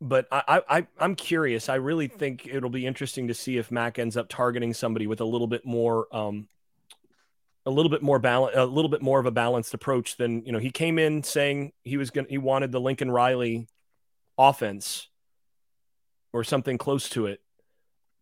but 0.00 0.26
I, 0.32 0.62
I 0.68 0.86
I'm 0.98 1.14
curious. 1.14 1.68
I 1.68 1.74
really 1.74 2.08
think 2.08 2.46
it'll 2.46 2.70
be 2.70 2.86
interesting 2.86 3.28
to 3.28 3.34
see 3.34 3.58
if 3.58 3.70
Mack 3.70 3.98
ends 3.98 4.16
up 4.16 4.28
targeting 4.28 4.72
somebody 4.72 5.06
with 5.06 5.20
a 5.20 5.24
little 5.24 5.46
bit 5.46 5.66
more 5.66 6.06
um, 6.16 6.48
a 7.66 7.70
little 7.70 7.90
bit 7.90 8.02
more 8.02 8.18
balance, 8.18 8.56
a 8.56 8.64
little 8.64 8.88
bit 8.88 9.02
more 9.02 9.20
of 9.20 9.26
a 9.26 9.30
balanced 9.30 9.74
approach 9.74 10.16
than 10.16 10.44
you 10.44 10.52
know. 10.52 10.58
He 10.58 10.70
came 10.70 10.98
in 10.98 11.22
saying 11.22 11.72
he 11.82 11.96
was 11.96 12.10
going, 12.10 12.26
he 12.28 12.38
wanted 12.38 12.72
the 12.72 12.80
Lincoln 12.80 13.10
Riley 13.10 13.68
offense 14.38 15.08
or 16.32 16.44
something 16.44 16.78
close 16.78 17.08
to 17.10 17.26
it. 17.26 17.40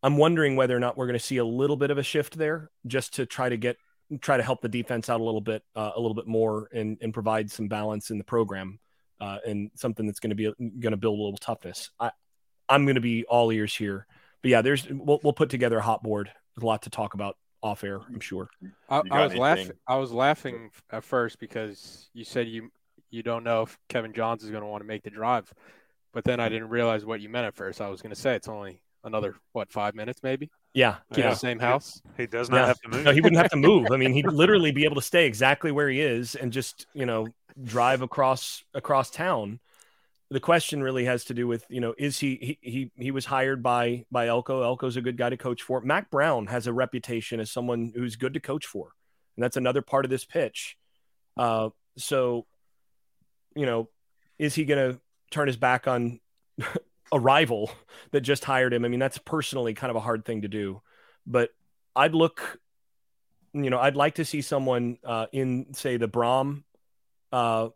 I'm 0.03 0.17
wondering 0.17 0.57
whether 0.57 0.77
or 0.77 0.81
not 0.81 0.97
we're 0.97 1.07
going 1.07 1.19
to 1.19 1.25
see 1.25 1.39
a 1.39 1.45
little 1.45 1.77
bit 1.77 1.91
of 1.91 1.99
a 1.99 2.03
shift 2.03 2.37
there, 2.37 2.71
just 2.87 3.15
to 3.15 3.27
try 3.27 3.49
to 3.49 3.57
get 3.57 3.77
try 4.21 4.37
to 4.37 4.43
help 4.43 4.63
the 4.63 4.69
defense 4.69 5.11
out 5.11 5.21
a 5.21 5.25
little 5.25 5.41
bit, 5.41 5.63
uh, 5.77 5.91
a 5.95 6.01
little 6.01 6.15
bit 6.15 6.27
more, 6.27 6.69
and 6.73 6.99
and 7.01 7.15
provide 7.15 7.51
some 7.51 7.69
balance 7.69 8.11
in 8.11 8.19
the 8.19 8.25
program, 8.25 8.79
uh, 9.21 9.39
and 9.47 9.71
something 9.75 10.07
that's 10.07 10.21
going 10.21 10.31
to 10.31 10.37
be 10.37 10.45
going 10.81 10.93
to 10.93 10.97
build 10.97 11.19
a 11.19 11.23
little 11.23 11.39
toughness. 11.39 11.91
I 12.01 12.11
I'm 12.69 12.85
going 12.85 12.97
to 12.97 13.01
be 13.01 13.25
all 13.25 13.53
ears 13.53 13.75
here, 13.75 14.07
but 14.43 14.51
yeah, 14.51 14.63
there's 14.63 14.89
we'll 14.89 15.21
we'll 15.23 15.33
put 15.33 15.51
together 15.51 15.79
a 15.79 15.83
hot 15.83 16.03
board. 16.03 16.31
There's 16.55 16.63
a 16.63 16.67
lot 16.67 16.83
to 16.83 16.91
talk 16.91 17.15
about 17.15 17.37
off 17.63 17.85
air. 17.85 18.01
I'm 18.07 18.21
sure. 18.21 18.49
I, 18.89 19.03
I 19.11 19.25
was 19.25 19.35
laughing. 19.35 19.71
I 19.87 19.97
was 19.97 20.13
laughing 20.13 20.71
at 20.91 21.05
first 21.05 21.39
because 21.39 22.09
you 22.13 22.25
said 22.25 22.49
you 22.49 22.71
you 23.11 23.23
don't 23.23 23.45
know 23.45 23.63
if 23.63 23.79
Kevin 23.89 24.13
Johns 24.13 24.45
is 24.45 24.51
going 24.51 24.63
to 24.63 24.69
want 24.69 24.83
to 24.83 24.87
make 24.87 25.03
the 25.03 25.11
drive, 25.11 25.53
but 26.13 26.25
then 26.25 26.41
I 26.41 26.47
hmm. 26.47 26.55
didn't 26.55 26.69
realize 26.69 27.05
what 27.05 27.21
you 27.21 27.29
meant 27.29 27.47
at 27.47 27.55
first. 27.55 27.81
I 27.81 27.89
was 27.89 28.03
going 28.03 28.15
to 28.15 28.21
say 28.21 28.35
it's 28.35 28.49
only 28.49 28.81
another 29.05 29.37
what 29.53 29.73
five 29.73 29.95
minutes 29.95 30.23
maybe. 30.23 30.51
Yeah, 30.75 30.97
keep 31.13 31.25
yeah. 31.25 31.31
the 31.31 31.37
same 31.37 31.59
house. 31.59 32.03
He, 32.17 32.25
he 32.25 32.27
does 32.27 32.51
not 32.51 32.59
yeah. 32.59 32.67
have 32.67 32.81
to 32.81 32.89
move. 32.89 33.05
No, 33.05 33.13
he 33.13 33.21
wouldn't 33.21 33.41
have 33.41 33.51
to 33.51 33.57
move. 33.69 33.89
I 33.91 33.97
mean, 33.97 34.13
he'd 34.13 34.31
literally 34.31 34.71
be 34.71 34.85
able 34.85 34.97
to 34.97 35.03
stay 35.03 35.27
exactly 35.27 35.73
where 35.73 35.89
he 35.89 36.01
is 36.01 36.35
and 36.35 36.53
just 36.53 36.87
you 36.95 37.07
know 37.07 37.29
drive 37.65 38.03
across 38.03 38.63
across 38.75 39.11
town 39.11 39.59
the 40.31 40.41
question 40.41 40.83
really 40.83 41.07
has 41.07 41.25
to 41.27 41.35
do 41.35 41.47
with 41.47 41.65
you 41.69 41.81
know 41.81 41.95
is 41.97 42.19
he 42.19 42.59
he 42.61 42.71
he, 42.71 42.91
he 42.97 43.11
was 43.11 43.25
hired 43.25 43.63
by 43.63 44.05
by 44.11 44.27
Elko. 44.27 44.63
Elko's 44.63 44.97
a 44.97 45.01
good 45.01 45.17
guy 45.17 45.31
to 45.31 45.37
coach 45.37 45.63
for. 45.63 45.81
Mack 45.81 46.11
Brown 46.11 46.47
has 46.47 46.67
a 46.67 46.73
reputation 46.73 47.41
as 47.41 47.51
someone 47.51 47.93
who's 47.95 48.17
good 48.17 48.35
to 48.35 48.41
coach 48.41 48.67
for, 48.67 48.93
and 49.37 49.43
that's 49.43 49.57
another 49.57 49.83
part 49.83 50.05
of 50.05 50.11
this 50.11 50.25
pitch. 50.25 50.77
Uh, 51.37 51.71
so, 51.97 52.47
you 53.55 53.65
know, 53.65 53.89
is 54.39 54.55
he 54.55 54.65
going 54.65 54.93
to 54.93 55.01
turn 55.31 55.47
his 55.47 55.57
back 55.57 55.89
on 55.89 56.21
a 57.13 57.19
rival 57.19 57.71
that 58.11 58.21
just 58.21 58.45
hired 58.45 58.75
him? 58.75 58.85
I 58.85 58.89
mean, 58.89 59.01
that's 59.01 59.19
personally 59.19 59.73
kind 59.73 59.91
of 59.91 59.97
a 59.97 60.01
hard 60.01 60.25
thing 60.25 60.43
to 60.43 60.49
do, 60.49 60.83
but 61.27 61.51
I'd 61.97 62.15
look. 62.15 62.59
You 63.55 63.71
know, 63.71 63.79
I'd 63.79 63.97
like 63.97 64.17
to 64.17 64.27
see 64.27 64.43
someone 64.43 64.99
uh, 65.03 65.27
in, 65.33 65.73
say, 65.73 65.97
the 65.97 66.07
Brohm 66.07 66.65
uh, 67.33 67.69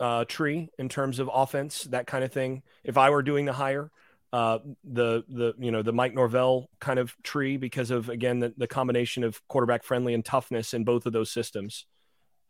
uh, 0.00 0.24
tree 0.24 0.68
in 0.78 0.88
terms 0.88 1.18
of 1.18 1.30
offense, 1.32 1.84
that 1.84 2.06
kind 2.06 2.24
of 2.24 2.32
thing. 2.32 2.62
If 2.84 2.96
I 2.96 3.10
were 3.10 3.22
doing 3.22 3.44
the 3.44 3.52
hire, 3.52 3.90
uh, 4.32 4.58
the 4.84 5.24
the 5.28 5.54
you 5.58 5.70
know 5.70 5.82
the 5.82 5.92
Mike 5.92 6.14
Norvell 6.14 6.68
kind 6.80 6.98
of 6.98 7.16
tree 7.22 7.56
because 7.56 7.90
of 7.90 8.08
again 8.08 8.40
the, 8.40 8.52
the 8.56 8.66
combination 8.66 9.24
of 9.24 9.40
quarterback 9.48 9.84
friendly 9.84 10.14
and 10.14 10.24
toughness 10.24 10.74
in 10.74 10.84
both 10.84 11.06
of 11.06 11.12
those 11.12 11.30
systems. 11.30 11.86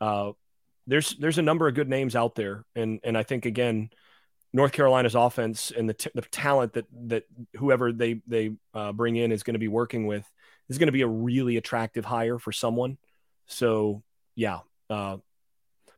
Uh, 0.01 0.33
there's 0.87 1.15
there's 1.17 1.39
a 1.39 1.43
number 1.43 1.69
of 1.69 1.75
good 1.75 1.89
names 1.89 2.17
out 2.17 2.35
there, 2.35 2.65
and 2.75 3.01
and 3.05 3.17
I 3.17 3.23
think 3.23 3.47
again, 3.47 3.91
North 4.53 4.73
Carolina's 4.73 5.15
offense 5.15 5.71
and 5.71 5.89
the, 5.89 5.95
t- 5.95 6.11
the 6.15 6.23
talent 6.23 6.73
that 6.73 6.87
that 7.09 7.25
whoever 7.57 7.93
they 7.93 8.23
they 8.27 8.53
uh, 8.75 8.93
bring 8.93 9.17
in 9.17 9.31
is 9.31 9.43
going 9.43 9.55
to 9.55 9.61
be 9.61 9.69
working 9.69 10.07
with 10.07 10.29
is 10.69 10.79
going 10.79 10.89
to 10.89 10.93
be 10.93 11.03
a 11.03 11.09
really 11.09 11.57
attractive 11.57 12.05
hire 12.05 12.39
for 12.39 12.53
someone. 12.53 12.99
So 13.47 14.03
yeah, 14.35 14.61
uh, 14.91 15.19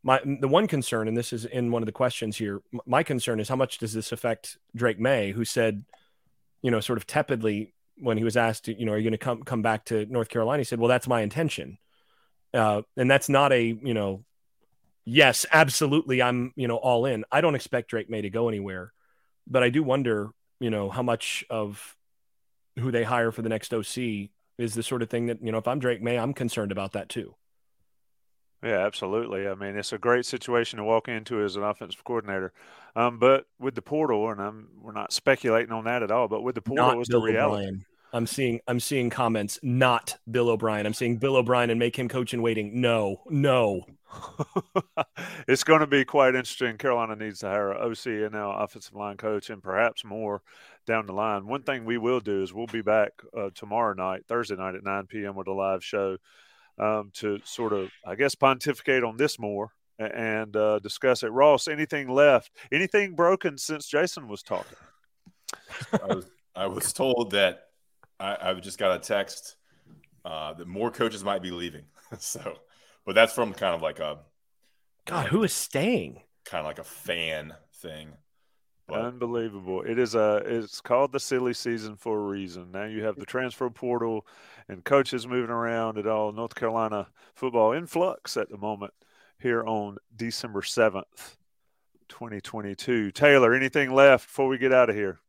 my 0.03 0.21
the 0.25 0.49
one 0.49 0.67
concern, 0.67 1.09
and 1.09 1.17
this 1.17 1.33
is 1.33 1.45
in 1.45 1.71
one 1.71 1.83
of 1.83 1.87
the 1.87 1.93
questions 1.93 2.37
here, 2.37 2.63
my 2.87 3.03
concern 3.03 3.41
is 3.41 3.49
how 3.49 3.57
much 3.57 3.79
does 3.79 3.93
this 3.93 4.13
affect 4.13 4.57
Drake 4.75 4.99
Maye, 4.99 5.33
who 5.33 5.45
said, 5.45 5.85
you 6.63 6.71
know, 6.71 6.81
sort 6.81 6.99
of 6.99 7.07
tepidly 7.07 7.75
when 7.99 8.17
he 8.17 8.25
was 8.25 8.37
asked, 8.37 8.69
you 8.69 8.87
know, 8.87 8.93
are 8.93 8.97
you 8.97 9.05
going 9.05 9.13
to 9.13 9.19
come 9.19 9.43
come 9.43 9.63
back 9.63 9.85
to 9.87 10.07
North 10.07 10.29
Carolina? 10.29 10.61
He 10.61 10.65
said, 10.65 10.81
well, 10.81 10.89
that's 10.89 11.09
my 11.09 11.21
intention, 11.21 11.79
uh, 12.55 12.83
and 12.97 13.11
that's 13.11 13.29
not 13.29 13.53
a 13.53 13.63
you 13.63 13.95
know, 13.95 14.25
yes, 15.05 15.45
absolutely, 15.53 16.23
I'm 16.23 16.53
you 16.57 16.67
know 16.67 16.77
all 16.77 17.05
in. 17.05 17.25
I 17.31 17.43
don't 17.43 17.55
expect 17.55 17.91
Drake 17.91 18.09
Maye 18.09 18.23
to 18.23 18.31
go 18.31 18.49
anywhere, 18.49 18.93
but 19.47 19.63
I 19.63 19.69
do 19.69 19.83
wonder, 19.83 20.31
you 20.61 20.71
know, 20.71 20.89
how 20.89 21.03
much 21.03 21.45
of 21.51 21.97
who 22.79 22.91
they 22.91 23.05
hire 23.05 23.33
for 23.33 23.43
the 23.43 23.51
next 23.51 23.75
OC 23.75 24.31
is 24.57 24.75
the 24.75 24.83
sort 24.83 25.03
of 25.03 25.11
thing 25.11 25.27
that 25.27 25.43
you 25.43 25.53
know, 25.53 25.59
if 25.59 25.69
I'm 25.69 25.79
Drake 25.79 26.01
Maye, 26.01 26.19
I'm 26.19 26.33
concerned 26.33 26.73
about 26.73 26.93
that 26.93 27.11
too. 27.11 27.35
Yeah, 28.63 28.85
absolutely. 28.85 29.49
I 29.49 29.55
mean, 29.55 29.77
it's 29.77 29.93
a 29.93 29.99
great 29.99 30.27
situation 30.27 30.77
to 30.79 30.85
walk 30.85 31.09
into 31.09 31.43
as 31.43 31.57
an 31.57 31.63
offensive 31.63 32.05
coordinator. 32.05 32.53
Um, 32.95 33.19
but 33.19 33.47
with 33.59 33.75
the 33.75 33.83
portal, 33.83 34.31
and 34.31 34.41
I'm 34.41 34.69
we're 34.83 34.93
not 34.93 35.13
speculating 35.13 35.73
on 35.73 35.85
that 35.85 36.03
at 36.03 36.11
all. 36.11 36.29
But 36.29 36.43
with 36.43 36.57
the 36.57 36.63
portal, 36.63 36.99
was 36.99 37.09
the 37.09 37.21
reality. 37.21 37.67
O'Brien. 37.67 37.87
I'm 38.13 38.27
seeing 38.27 38.61
I'm 38.67 38.81
seeing 38.81 39.09
comments. 39.09 39.59
Not 39.63 40.19
Bill 40.31 40.51
O'Brien. 40.51 40.85
I'm 40.85 40.95
seeing 40.95 41.17
Bill 41.17 41.37
O'Brien 41.37 41.71
and 41.71 41.79
make 41.79 41.97
him 41.97 42.09
coach 42.09 42.35
in 42.35 42.43
waiting. 42.43 42.81
No, 42.81 43.23
no. 43.29 43.87
it's 45.49 45.63
going 45.63 45.81
to 45.81 45.87
be 45.87 46.05
quite 46.05 46.35
interesting. 46.35 46.77
Carolina 46.77 47.15
needs 47.15 47.39
to 47.39 47.47
hire 47.47 47.71
an 47.71 47.91
OC 47.91 48.07
and 48.07 48.33
now 48.33 48.51
offensive 48.51 48.95
line 48.95 49.17
coach, 49.17 49.49
and 49.51 49.63
perhaps 49.63 50.05
more 50.05 50.43
down 50.87 51.07
the 51.07 51.13
line. 51.13 51.47
One 51.47 51.63
thing 51.63 51.85
we 51.85 51.97
will 51.97 52.21
do 52.21 52.43
is 52.43 52.53
we'll 52.53 52.67
be 52.67 52.83
back 52.83 53.13
uh, 53.37 53.51
tomorrow 53.55 53.95
night, 53.95 54.27
Thursday 54.27 54.57
night 54.57 54.75
at 54.75 54.83
9 54.83 55.07
p.m. 55.07 55.37
with 55.37 55.47
a 55.47 55.53
live 55.53 55.85
show 55.85 56.17
um, 56.81 57.11
to 57.15 57.39
sort 57.45 57.73
of, 57.73 57.91
I 58.07 58.15
guess, 58.15 58.35
pontificate 58.35 59.05
on 59.05 59.17
this 59.17 59.39
more 59.39 59.71
and 59.99 60.57
uh, 60.57 60.79
discuss 60.79 61.23
it. 61.23 61.29
Ross, 61.29 61.69
anything 61.69 62.09
left? 62.09 62.51
Anything 62.73 63.15
broken 63.15 63.59
since 63.59 63.87
Jason 63.87 64.29
was 64.29 64.43
talking? 64.43 64.79
I 65.93 66.15
was, 66.15 66.31
I 66.55 66.67
was 66.67 66.93
told 66.93 67.33
that 67.33 67.65
I, 68.19 68.37
I've 68.41 68.63
just 68.63 68.79
got 68.79 68.97
a 68.97 68.99
text 68.99 69.57
uh, 70.25 70.55
that 70.55 70.67
more 70.67 70.91
coaches 70.91 71.23
might 71.23 71.43
be 71.43 71.51
leaving. 71.51 71.85
so, 72.19 72.59
but 73.05 73.15
that's 73.15 73.33
from 73.33 73.53
kind 73.53 73.75
of 73.75 73.83
like 73.83 73.99
a 73.99 74.19
God, 75.07 75.27
who 75.27 75.43
is 75.43 75.53
staying? 75.53 76.23
Kind 76.45 76.61
of 76.61 76.67
like 76.67 76.79
a 76.79 76.85
fan 76.85 77.55
thing. 77.77 78.13
But, 78.91 79.01
Unbelievable! 79.03 79.83
It 79.83 79.99
is 79.99 80.15
a. 80.15 80.43
It's 80.45 80.81
called 80.81 81.13
the 81.13 81.21
silly 81.21 81.55
season 81.55 81.97
for 81.97 82.19
a 82.19 82.23
reason. 82.23 82.73
Now 82.73 82.85
you 82.85 83.05
have 83.05 83.17
the 83.17 83.27
transfer 83.27 83.71
portal 83.71 84.27
and 84.69 84.85
coaches 84.85 85.27
moving 85.27 85.51
around 85.51 85.99
at 85.99 86.07
all. 86.07 86.33
North 86.33 86.55
Carolina 86.55 87.09
football 87.35 87.73
in 87.73 87.87
flux 87.87 88.37
at 88.37 88.49
the 88.51 88.59
moment 88.59 88.93
here 89.39 89.65
on 89.65 89.99
December 90.17 90.63
seventh, 90.63 91.37
twenty 92.09 92.41
twenty 92.41 92.75
two. 92.75 93.11
Taylor, 93.11 93.55
anything 93.55 93.93
left 93.95 94.27
before 94.27 94.49
we 94.49 94.59
get 94.59 94.73
out 94.73 94.91
of 94.91 94.97
here? 94.97 95.21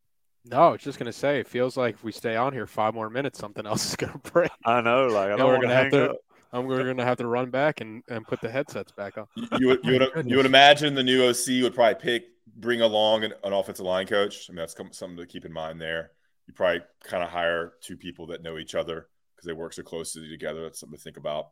No, 0.43 0.69
I 0.69 0.71
was 0.71 0.81
just 0.81 0.97
gonna 0.97 1.13
say, 1.13 1.39
it 1.39 1.47
feels 1.47 1.77
like 1.77 1.95
if 1.95 2.03
we 2.03 2.11
stay 2.11 2.35
on 2.35 2.53
here 2.53 2.65
five 2.65 2.95
more 2.95 3.09
minutes, 3.09 3.37
something 3.37 3.65
else 3.65 3.89
is 3.89 3.95
gonna 3.95 4.17
break. 4.33 4.51
I 4.65 4.81
know, 4.81 5.07
like 5.07 5.31
I 5.31 5.37
don't 5.37 5.47
want 5.47 5.61
to 5.63 5.67
hang 5.69 5.91
to, 5.91 6.11
up. 6.11 6.17
I'm 6.53 6.65
we're 6.65 6.83
gonna 6.83 7.05
have 7.05 7.17
to 7.17 7.27
run 7.27 7.49
back 7.49 7.81
and, 7.81 8.03
and 8.09 8.27
put 8.27 8.41
the 8.41 8.49
headsets 8.49 8.91
back 8.91 9.17
on. 9.17 9.27
You 9.59 9.67
would 9.67 9.79
you 9.83 9.99
would, 9.99 10.09
you 10.29 10.37
would 10.37 10.45
imagine 10.45 10.95
the 10.95 11.03
new 11.03 11.23
OC 11.23 11.63
would 11.63 11.73
probably 11.73 11.95
pick 11.95 12.25
bring 12.55 12.81
along 12.81 13.23
an, 13.23 13.33
an 13.43 13.53
offensive 13.53 13.85
line 13.85 14.07
coach. 14.07 14.47
I 14.49 14.51
mean 14.51 14.57
that's 14.57 14.75
something 14.97 15.17
to 15.17 15.25
keep 15.25 15.45
in 15.45 15.53
mind 15.53 15.81
there. 15.81 16.11
You 16.47 16.53
probably 16.53 16.81
kind 17.03 17.23
of 17.23 17.29
hire 17.29 17.73
two 17.81 17.97
people 17.97 18.27
that 18.27 18.43
know 18.43 18.57
each 18.57 18.75
other 18.75 19.07
because 19.35 19.47
they 19.47 19.53
work 19.53 19.73
so 19.73 19.83
closely 19.83 20.29
together. 20.29 20.63
That's 20.63 20.79
something 20.79 20.97
to 20.97 21.03
think 21.03 21.17
about. 21.17 21.49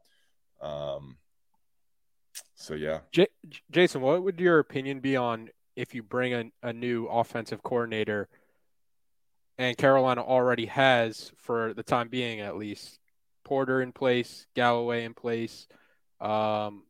Um, 0.61 1.17
so 2.55 2.73
yeah, 2.73 2.99
J- 3.11 3.27
Jason, 3.71 4.01
what 4.01 4.23
would 4.23 4.39
your 4.39 4.59
opinion 4.59 4.99
be 4.99 5.15
on 5.15 5.49
if 5.75 5.95
you 5.95 6.03
bring 6.03 6.33
a, 6.33 6.45
a 6.63 6.73
new 6.73 7.05
offensive 7.05 7.63
coordinator? 7.63 8.27
And 9.57 9.75
Carolina 9.75 10.21
already 10.21 10.67
has, 10.67 11.33
for 11.37 11.73
the 11.73 11.83
time 11.83 12.07
being 12.07 12.39
at 12.39 12.55
least, 12.55 12.97
Porter 13.43 13.81
in 13.81 13.91
place, 13.91 14.45
Galloway 14.55 15.03
in 15.03 15.13
place, 15.13 15.67
um, 16.21 16.83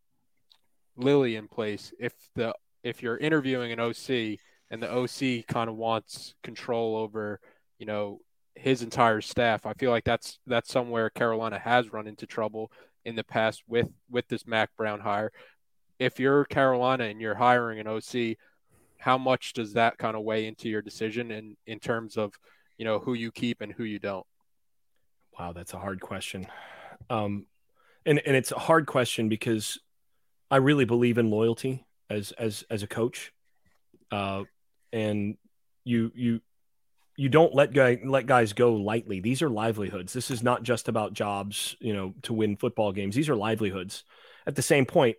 Lilly 0.95 1.35
in 1.35 1.47
place. 1.47 1.93
If 1.99 2.13
the 2.35 2.53
if 2.83 3.01
you're 3.01 3.17
interviewing 3.17 3.71
an 3.71 3.79
OC 3.79 4.39
and 4.69 4.81
the 4.81 4.91
OC 4.91 5.45
kind 5.47 5.69
of 5.69 5.75
wants 5.75 6.35
control 6.43 6.95
over, 6.95 7.39
you 7.77 7.85
know, 7.85 8.19
his 8.55 8.81
entire 8.81 9.21
staff, 9.21 9.65
I 9.65 9.73
feel 9.73 9.91
like 9.91 10.03
that's 10.03 10.39
that's 10.45 10.71
somewhere 10.71 11.09
Carolina 11.09 11.59
has 11.59 11.93
run 11.93 12.07
into 12.07 12.25
trouble 12.25 12.71
in 13.05 13.15
the 13.15 13.23
past 13.23 13.63
with 13.67 13.87
with 14.09 14.27
this 14.27 14.45
Mack 14.45 14.69
Brown 14.77 14.99
hire. 14.99 15.31
If 15.97 16.19
you're 16.19 16.45
Carolina 16.45 17.05
and 17.05 17.19
you're 17.19 17.35
hiring 17.35 17.79
an 17.79 17.87
OC, 17.87 18.37
how 18.97 19.17
much 19.17 19.53
does 19.53 19.73
that 19.73 19.97
kind 19.97 20.15
of 20.15 20.23
weigh 20.23 20.47
into 20.47 20.69
your 20.69 20.81
decision 20.81 21.31
in 21.31 21.57
in 21.65 21.79
terms 21.79 22.17
of, 22.17 22.33
you 22.77 22.85
know, 22.85 22.99
who 22.99 23.13
you 23.13 23.31
keep 23.31 23.61
and 23.61 23.71
who 23.71 23.83
you 23.83 23.99
don't? 23.99 24.25
Wow, 25.37 25.53
that's 25.53 25.73
a 25.73 25.79
hard 25.79 26.01
question. 26.01 26.47
Um, 27.09 27.45
and 28.05 28.21
and 28.25 28.35
it's 28.35 28.51
a 28.51 28.59
hard 28.59 28.85
question 28.87 29.29
because 29.29 29.79
I 30.51 30.57
really 30.57 30.85
believe 30.85 31.17
in 31.17 31.29
loyalty 31.29 31.85
as 32.09 32.31
as 32.33 32.63
as 32.69 32.83
a 32.83 32.87
coach. 32.87 33.31
Uh, 34.11 34.43
and 34.91 35.37
you 35.83 36.11
you 36.15 36.41
you 37.15 37.29
don't 37.29 37.53
let 37.53 37.73
guy 37.73 37.99
let 38.03 38.25
guys 38.25 38.53
go 38.53 38.73
lightly. 38.75 39.19
These 39.19 39.41
are 39.41 39.49
livelihoods. 39.49 40.13
This 40.13 40.31
is 40.31 40.41
not 40.41 40.63
just 40.63 40.87
about 40.87 41.13
jobs, 41.13 41.75
you 41.79 41.93
know, 41.93 42.13
to 42.23 42.33
win 42.33 42.55
football 42.55 42.91
games. 42.91 43.15
These 43.15 43.29
are 43.29 43.35
livelihoods. 43.35 44.03
At 44.47 44.55
the 44.55 44.61
same 44.61 44.85
point, 44.85 45.17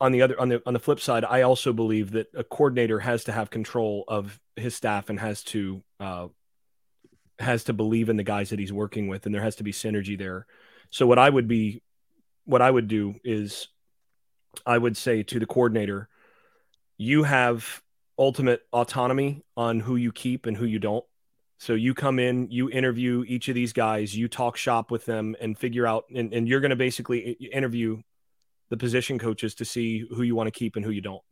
on 0.00 0.12
the 0.12 0.22
other 0.22 0.40
on 0.40 0.48
the 0.48 0.62
on 0.64 0.72
the 0.72 0.80
flip 0.80 1.00
side, 1.00 1.24
I 1.24 1.42
also 1.42 1.72
believe 1.72 2.12
that 2.12 2.28
a 2.34 2.42
coordinator 2.42 2.98
has 3.00 3.24
to 3.24 3.32
have 3.32 3.50
control 3.50 4.04
of 4.08 4.40
his 4.56 4.74
staff 4.74 5.10
and 5.10 5.20
has 5.20 5.42
to 5.44 5.82
uh, 6.00 6.28
has 7.38 7.64
to 7.64 7.72
believe 7.72 8.08
in 8.08 8.16
the 8.16 8.24
guys 8.24 8.50
that 8.50 8.58
he's 8.58 8.72
working 8.72 9.08
with 9.08 9.26
and 9.26 9.34
there 9.34 9.42
has 9.42 9.56
to 9.56 9.64
be 9.64 9.72
synergy 9.72 10.16
there. 10.18 10.46
So 10.90 11.06
what 11.06 11.18
I 11.18 11.28
would 11.28 11.46
be 11.46 11.82
what 12.44 12.62
I 12.62 12.70
would 12.70 12.88
do 12.88 13.16
is 13.22 13.68
I 14.66 14.78
would 14.78 14.96
say 14.96 15.22
to 15.24 15.38
the 15.38 15.46
coordinator, 15.46 16.08
you 16.98 17.22
have 17.22 17.82
ultimate 18.18 18.62
autonomy 18.72 19.42
on 19.56 19.80
who 19.80 19.96
you 19.96 20.12
keep 20.12 20.46
and 20.46 20.56
who 20.56 20.66
you 20.66 20.78
don't. 20.78 21.04
So 21.58 21.74
you 21.74 21.94
come 21.94 22.18
in, 22.18 22.50
you 22.50 22.70
interview 22.70 23.24
each 23.26 23.48
of 23.48 23.54
these 23.54 23.72
guys, 23.72 24.16
you 24.16 24.28
talk 24.28 24.56
shop 24.56 24.90
with 24.90 25.04
them 25.04 25.36
and 25.40 25.58
figure 25.58 25.86
out 25.86 26.04
and, 26.14 26.32
and 26.32 26.48
you're 26.48 26.60
going 26.60 26.70
to 26.70 26.76
basically 26.76 27.32
interview 27.52 28.02
the 28.70 28.76
position 28.76 29.18
coaches 29.18 29.54
to 29.56 29.64
see 29.64 30.06
who 30.10 30.22
you 30.22 30.34
want 30.34 30.46
to 30.46 30.58
keep 30.58 30.76
and 30.76 30.84
who 30.84 30.90
you 30.90 31.00
don't. 31.02 31.22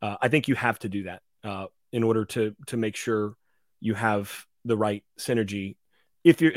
Uh, 0.00 0.16
I 0.20 0.28
think 0.28 0.48
you 0.48 0.54
have 0.54 0.78
to 0.80 0.88
do 0.88 1.02
that 1.04 1.22
uh, 1.44 1.66
in 1.92 2.02
order 2.02 2.24
to 2.26 2.54
to 2.68 2.76
make 2.76 2.96
sure 2.96 3.34
you 3.80 3.94
have 3.94 4.46
the 4.64 4.76
right 4.76 5.04
synergy. 5.18 5.76
If 6.24 6.40
you're 6.40 6.52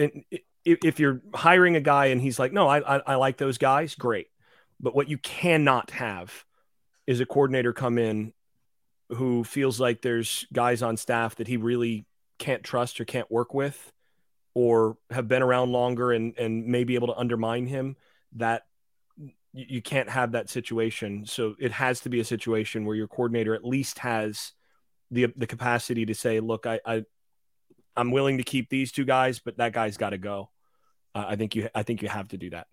if 0.65 0.99
you're 0.99 1.21
hiring 1.33 1.75
a 1.75 1.81
guy 1.81 2.07
and 2.07 2.21
he's 2.21 2.39
like, 2.39 2.53
no, 2.53 2.67
I, 2.67 2.97
I, 2.97 3.01
I 3.07 3.15
like 3.15 3.37
those 3.37 3.57
guys, 3.57 3.95
great. 3.95 4.27
But 4.79 4.95
what 4.95 5.09
you 5.09 5.17
cannot 5.17 5.91
have 5.91 6.45
is 7.07 7.19
a 7.19 7.25
coordinator 7.25 7.73
come 7.73 7.97
in 7.97 8.33
who 9.09 9.43
feels 9.43 9.79
like 9.79 10.01
there's 10.01 10.45
guys 10.53 10.81
on 10.81 10.97
staff 10.97 11.35
that 11.35 11.47
he 11.47 11.57
really 11.57 12.05
can't 12.39 12.63
trust 12.63 12.99
or 12.99 13.05
can't 13.05 13.29
work 13.31 13.53
with 13.53 13.91
or 14.53 14.97
have 15.09 15.27
been 15.27 15.41
around 15.41 15.71
longer 15.71 16.11
and 16.11 16.37
and 16.37 16.65
may 16.65 16.83
be 16.83 16.95
able 16.95 17.07
to 17.07 17.15
undermine 17.15 17.67
him 17.67 17.95
that 18.33 18.63
you 19.53 19.81
can't 19.81 20.09
have 20.09 20.31
that 20.31 20.49
situation 20.49 21.25
so 21.25 21.55
it 21.59 21.71
has 21.71 21.99
to 21.99 22.09
be 22.09 22.19
a 22.19 22.25
situation 22.25 22.85
where 22.85 22.95
your 22.95 23.07
coordinator 23.07 23.53
at 23.53 23.63
least 23.63 23.99
has 23.99 24.53
the 25.11 25.27
the 25.37 25.45
capacity 25.45 26.05
to 26.05 26.15
say 26.15 26.39
look 26.39 26.65
i, 26.65 26.79
I 26.85 27.05
I'm 27.95 28.11
willing 28.11 28.37
to 28.37 28.43
keep 28.43 28.69
these 28.69 28.91
two 28.91 29.05
guys, 29.05 29.39
but 29.39 29.57
that 29.57 29.73
guy's 29.73 29.97
got 29.97 30.11
to 30.11 30.17
go. 30.17 30.49
Uh, 31.13 31.25
I 31.29 31.35
think 31.35 31.55
you 31.55 31.69
I 31.75 31.83
think 31.83 32.01
you 32.01 32.09
have 32.09 32.27
to 32.29 32.37
do 32.37 32.49
that. 32.51 32.67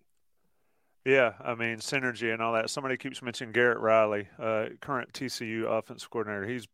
Yeah, 1.05 1.33
I 1.39 1.55
mean 1.55 1.77
synergy 1.77 2.31
and 2.31 2.41
all 2.41 2.53
that. 2.53 2.69
Somebody 2.69 2.97
keeps 2.97 3.21
mentioning 3.21 3.53
Garrett 3.53 3.79
Riley, 3.79 4.27
uh, 4.39 4.65
current 4.81 5.13
TCU 5.13 5.65
offensive 5.65 6.09
coordinator. 6.09 6.47
He's 6.47 6.67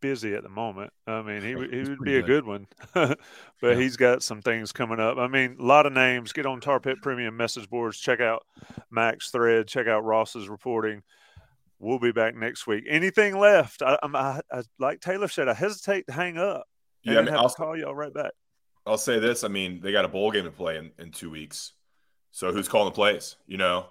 busy 0.00 0.34
at 0.34 0.42
the 0.42 0.48
moment. 0.48 0.92
I 1.06 1.22
mean, 1.22 1.42
he 1.42 1.48
he 1.76 1.88
would 1.88 1.98
be 2.04 2.16
a 2.16 2.22
good 2.22 2.46
one, 2.46 2.68
but 2.94 3.18
yeah. 3.62 3.74
he's 3.74 3.96
got 3.96 4.22
some 4.22 4.40
things 4.40 4.72
coming 4.72 5.00
up. 5.00 5.18
I 5.18 5.26
mean, 5.26 5.56
a 5.58 5.64
lot 5.64 5.86
of 5.86 5.92
names. 5.92 6.32
Get 6.32 6.46
on 6.46 6.60
Tar 6.60 6.80
Pit 6.80 6.98
Premium 7.02 7.36
message 7.36 7.68
boards. 7.68 7.98
Check 7.98 8.20
out 8.20 8.44
Max 8.90 9.30
thread. 9.30 9.66
Check 9.66 9.88
out 9.88 10.04
Ross's 10.04 10.48
reporting. 10.48 11.02
We'll 11.80 11.98
be 11.98 12.12
back 12.12 12.36
next 12.36 12.68
week. 12.68 12.84
Anything 12.88 13.36
left? 13.36 13.82
I, 13.82 13.98
I, 14.02 14.40
I 14.52 14.62
like 14.78 15.00
Taylor 15.00 15.26
said. 15.26 15.48
I 15.48 15.54
hesitate 15.54 16.06
to 16.06 16.12
hang 16.12 16.38
up 16.38 16.66
yeah, 17.04 17.18
I 17.18 17.22
mean, 17.22 17.34
I'll 17.34 17.48
call 17.50 17.76
y'all 17.76 17.94
right 17.94 18.12
back. 18.12 18.32
I'll 18.86 18.98
say 18.98 19.18
this. 19.18 19.44
I 19.44 19.48
mean, 19.48 19.80
they 19.80 19.92
got 19.92 20.04
a 20.04 20.08
bowl 20.08 20.30
game 20.30 20.44
to 20.44 20.50
play 20.50 20.76
in, 20.76 20.90
in 20.98 21.10
two 21.10 21.30
weeks. 21.30 21.72
So 22.32 22.52
who's 22.52 22.68
calling 22.68 22.88
the 22.88 22.94
plays? 22.94 23.36
You 23.46 23.58
know, 23.58 23.86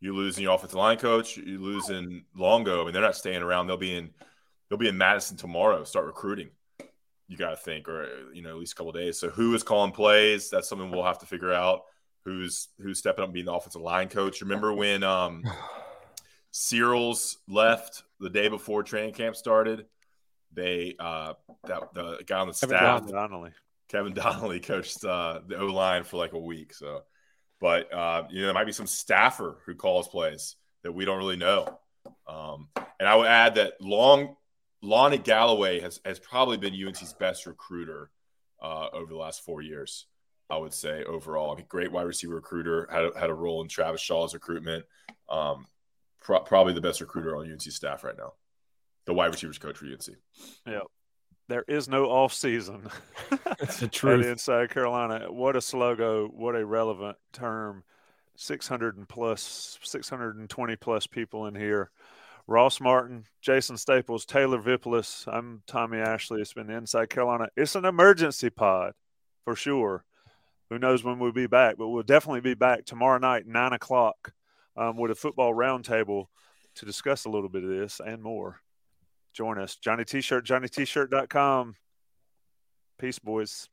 you 0.00 0.14
losing 0.14 0.42
your 0.42 0.54
offensive 0.54 0.78
line 0.78 0.98
coach, 0.98 1.36
you 1.36 1.60
losing 1.60 2.24
Longo. 2.34 2.82
I 2.82 2.84
mean, 2.84 2.92
they're 2.92 3.02
not 3.02 3.16
staying 3.16 3.42
around. 3.42 3.66
They'll 3.68 3.76
be 3.76 3.94
in 3.94 4.10
they'll 4.68 4.78
be 4.78 4.88
in 4.88 4.98
Madison 4.98 5.36
tomorrow, 5.36 5.84
start 5.84 6.06
recruiting. 6.06 6.50
You 7.28 7.36
gotta 7.36 7.56
think, 7.56 7.88
or 7.88 8.08
you 8.32 8.42
know, 8.42 8.50
at 8.50 8.56
least 8.56 8.72
a 8.72 8.76
couple 8.76 8.92
days. 8.92 9.18
So 9.18 9.30
who 9.30 9.54
is 9.54 9.62
calling 9.62 9.92
plays? 9.92 10.50
That's 10.50 10.68
something 10.68 10.90
we'll 10.90 11.04
have 11.04 11.20
to 11.20 11.26
figure 11.26 11.52
out. 11.52 11.82
Who's 12.24 12.68
who's 12.80 12.98
stepping 12.98 13.22
up 13.22 13.28
and 13.28 13.34
being 13.34 13.46
the 13.46 13.52
offensive 13.52 13.82
line 13.82 14.08
coach? 14.08 14.40
Remember 14.40 14.72
when 14.72 15.02
um 15.02 15.44
Searels 16.50 17.38
left 17.48 18.02
the 18.20 18.28
day 18.28 18.48
before 18.48 18.82
training 18.82 19.14
camp 19.14 19.36
started? 19.36 19.86
they 20.54 20.94
uh 20.98 21.34
that 21.64 21.94
the 21.94 22.18
guy 22.26 22.38
on 22.38 22.48
the 22.48 22.54
Kevin 22.54 22.76
staff 22.76 23.06
Donnelly. 23.06 23.50
Kevin 23.88 24.14
Donnelly 24.14 24.60
coached 24.60 25.04
uh, 25.04 25.40
the 25.46 25.58
O 25.58 25.66
line 25.66 26.04
for 26.04 26.16
like 26.16 26.32
a 26.32 26.38
week. 26.38 26.72
So, 26.74 27.02
but 27.62 27.94
uh, 27.94 28.24
you 28.28 28.40
know, 28.40 28.46
there 28.46 28.54
might 28.54 28.66
be 28.66 28.72
some 28.72 28.88
staffer 28.88 29.58
who 29.64 29.76
calls 29.76 30.08
plays 30.08 30.56
that 30.82 30.92
we 30.92 31.04
don't 31.04 31.18
really 31.18 31.36
know. 31.36 31.78
Um, 32.26 32.68
and 32.98 33.08
I 33.08 33.14
would 33.14 33.28
add 33.28 33.54
that 33.54 33.80
Long 33.80 34.34
Lonnie 34.82 35.16
Galloway 35.16 35.80
has 35.80 36.00
has 36.04 36.18
probably 36.18 36.56
been 36.56 36.74
UNC's 36.74 37.12
best 37.14 37.46
recruiter 37.46 38.10
uh, 38.60 38.88
over 38.92 39.10
the 39.10 39.18
last 39.18 39.44
four 39.44 39.62
years. 39.62 40.06
I 40.50 40.58
would 40.58 40.74
say 40.74 41.04
overall, 41.04 41.52
I 41.52 41.56
mean, 41.56 41.66
great 41.68 41.92
wide 41.92 42.02
receiver 42.02 42.34
recruiter 42.34 42.88
had 42.90 43.04
a, 43.04 43.18
had 43.18 43.30
a 43.30 43.34
role 43.34 43.62
in 43.62 43.68
Travis 43.68 44.00
Shaw's 44.02 44.34
recruitment. 44.34 44.84
Um, 45.30 45.66
pro- 46.20 46.40
probably 46.40 46.74
the 46.74 46.80
best 46.80 47.00
recruiter 47.00 47.36
on 47.36 47.50
UNC 47.50 47.62
staff 47.62 48.04
right 48.04 48.18
now 48.18 48.32
the 49.06 49.14
wide 49.14 49.32
receivers 49.32 49.58
coach 49.58 49.76
for 49.76 49.86
UNC. 49.86 50.08
Yeah. 50.66 50.80
There 51.48 51.64
is 51.68 51.88
no 51.88 52.06
off 52.06 52.32
season. 52.32 52.88
That's 53.58 53.80
the 53.80 53.88
truth. 53.88 54.24
inside 54.26 54.70
Carolina. 54.70 55.26
What 55.30 55.56
a 55.56 55.60
slogan. 55.60 56.30
What 56.34 56.54
a 56.54 56.64
relevant 56.64 57.16
term 57.32 57.84
Six 58.34 58.66
hundred 58.66 58.96
and 58.96 59.08
plus 59.08 61.06
people 61.06 61.46
in 61.46 61.54
here. 61.54 61.90
Ross 62.46 62.80
Martin, 62.80 63.24
Jason 63.40 63.76
Staples, 63.76 64.24
Taylor 64.24 64.58
Vippolis. 64.58 65.28
I'm 65.28 65.62
Tommy 65.66 65.98
Ashley. 65.98 66.40
It's 66.40 66.54
been 66.54 66.70
Inside 66.70 67.10
Carolina. 67.10 67.48
It's 67.56 67.76
an 67.76 67.84
emergency 67.84 68.50
pod 68.50 68.94
for 69.44 69.54
sure. 69.54 70.04
Who 70.70 70.78
knows 70.78 71.04
when 71.04 71.18
we'll 71.18 71.32
be 71.32 71.46
back, 71.46 71.76
but 71.76 71.88
we'll 71.88 72.02
definitely 72.02 72.40
be 72.40 72.54
back 72.54 72.84
tomorrow 72.84 73.18
night, 73.18 73.46
nine 73.46 73.74
o'clock, 73.74 74.32
um, 74.76 74.96
with 74.96 75.10
a 75.10 75.14
football 75.14 75.54
roundtable 75.54 76.26
to 76.76 76.86
discuss 76.86 77.26
a 77.26 77.30
little 77.30 77.50
bit 77.50 77.62
of 77.62 77.70
this 77.70 78.00
and 78.04 78.22
more. 78.22 78.61
Join 79.32 79.58
us. 79.58 79.76
Johnny 79.76 80.04
T-shirt, 80.04 80.44
JohnnyT-shirt.com. 80.44 81.76
Peace, 82.98 83.18
boys. 83.18 83.68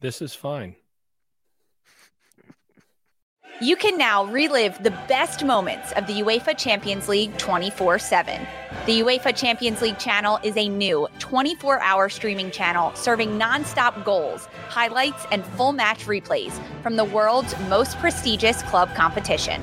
This 0.00 0.20
is 0.20 0.34
fine. 0.34 0.76
You 3.60 3.76
can 3.76 3.96
now 3.96 4.24
relive 4.24 4.82
the 4.82 4.90
best 5.06 5.44
moments 5.44 5.92
of 5.92 6.08
the 6.08 6.22
UEFA 6.22 6.58
Champions 6.58 7.08
League 7.08 7.38
24 7.38 8.00
7. 8.00 8.44
The 8.86 9.00
UEFA 9.00 9.34
Champions 9.34 9.80
League 9.80 9.96
channel 9.96 10.40
is 10.42 10.56
a 10.56 10.68
new 10.68 11.06
24 11.20 11.80
hour 11.80 12.08
streaming 12.08 12.50
channel 12.50 12.92
serving 12.96 13.38
non-stop 13.38 14.04
goals, 14.04 14.48
highlights, 14.68 15.24
and 15.30 15.46
full 15.46 15.72
match 15.72 16.04
replays 16.06 16.52
from 16.82 16.96
the 16.96 17.04
world's 17.04 17.56
most 17.68 17.96
prestigious 17.98 18.60
club 18.64 18.92
competition. 18.96 19.62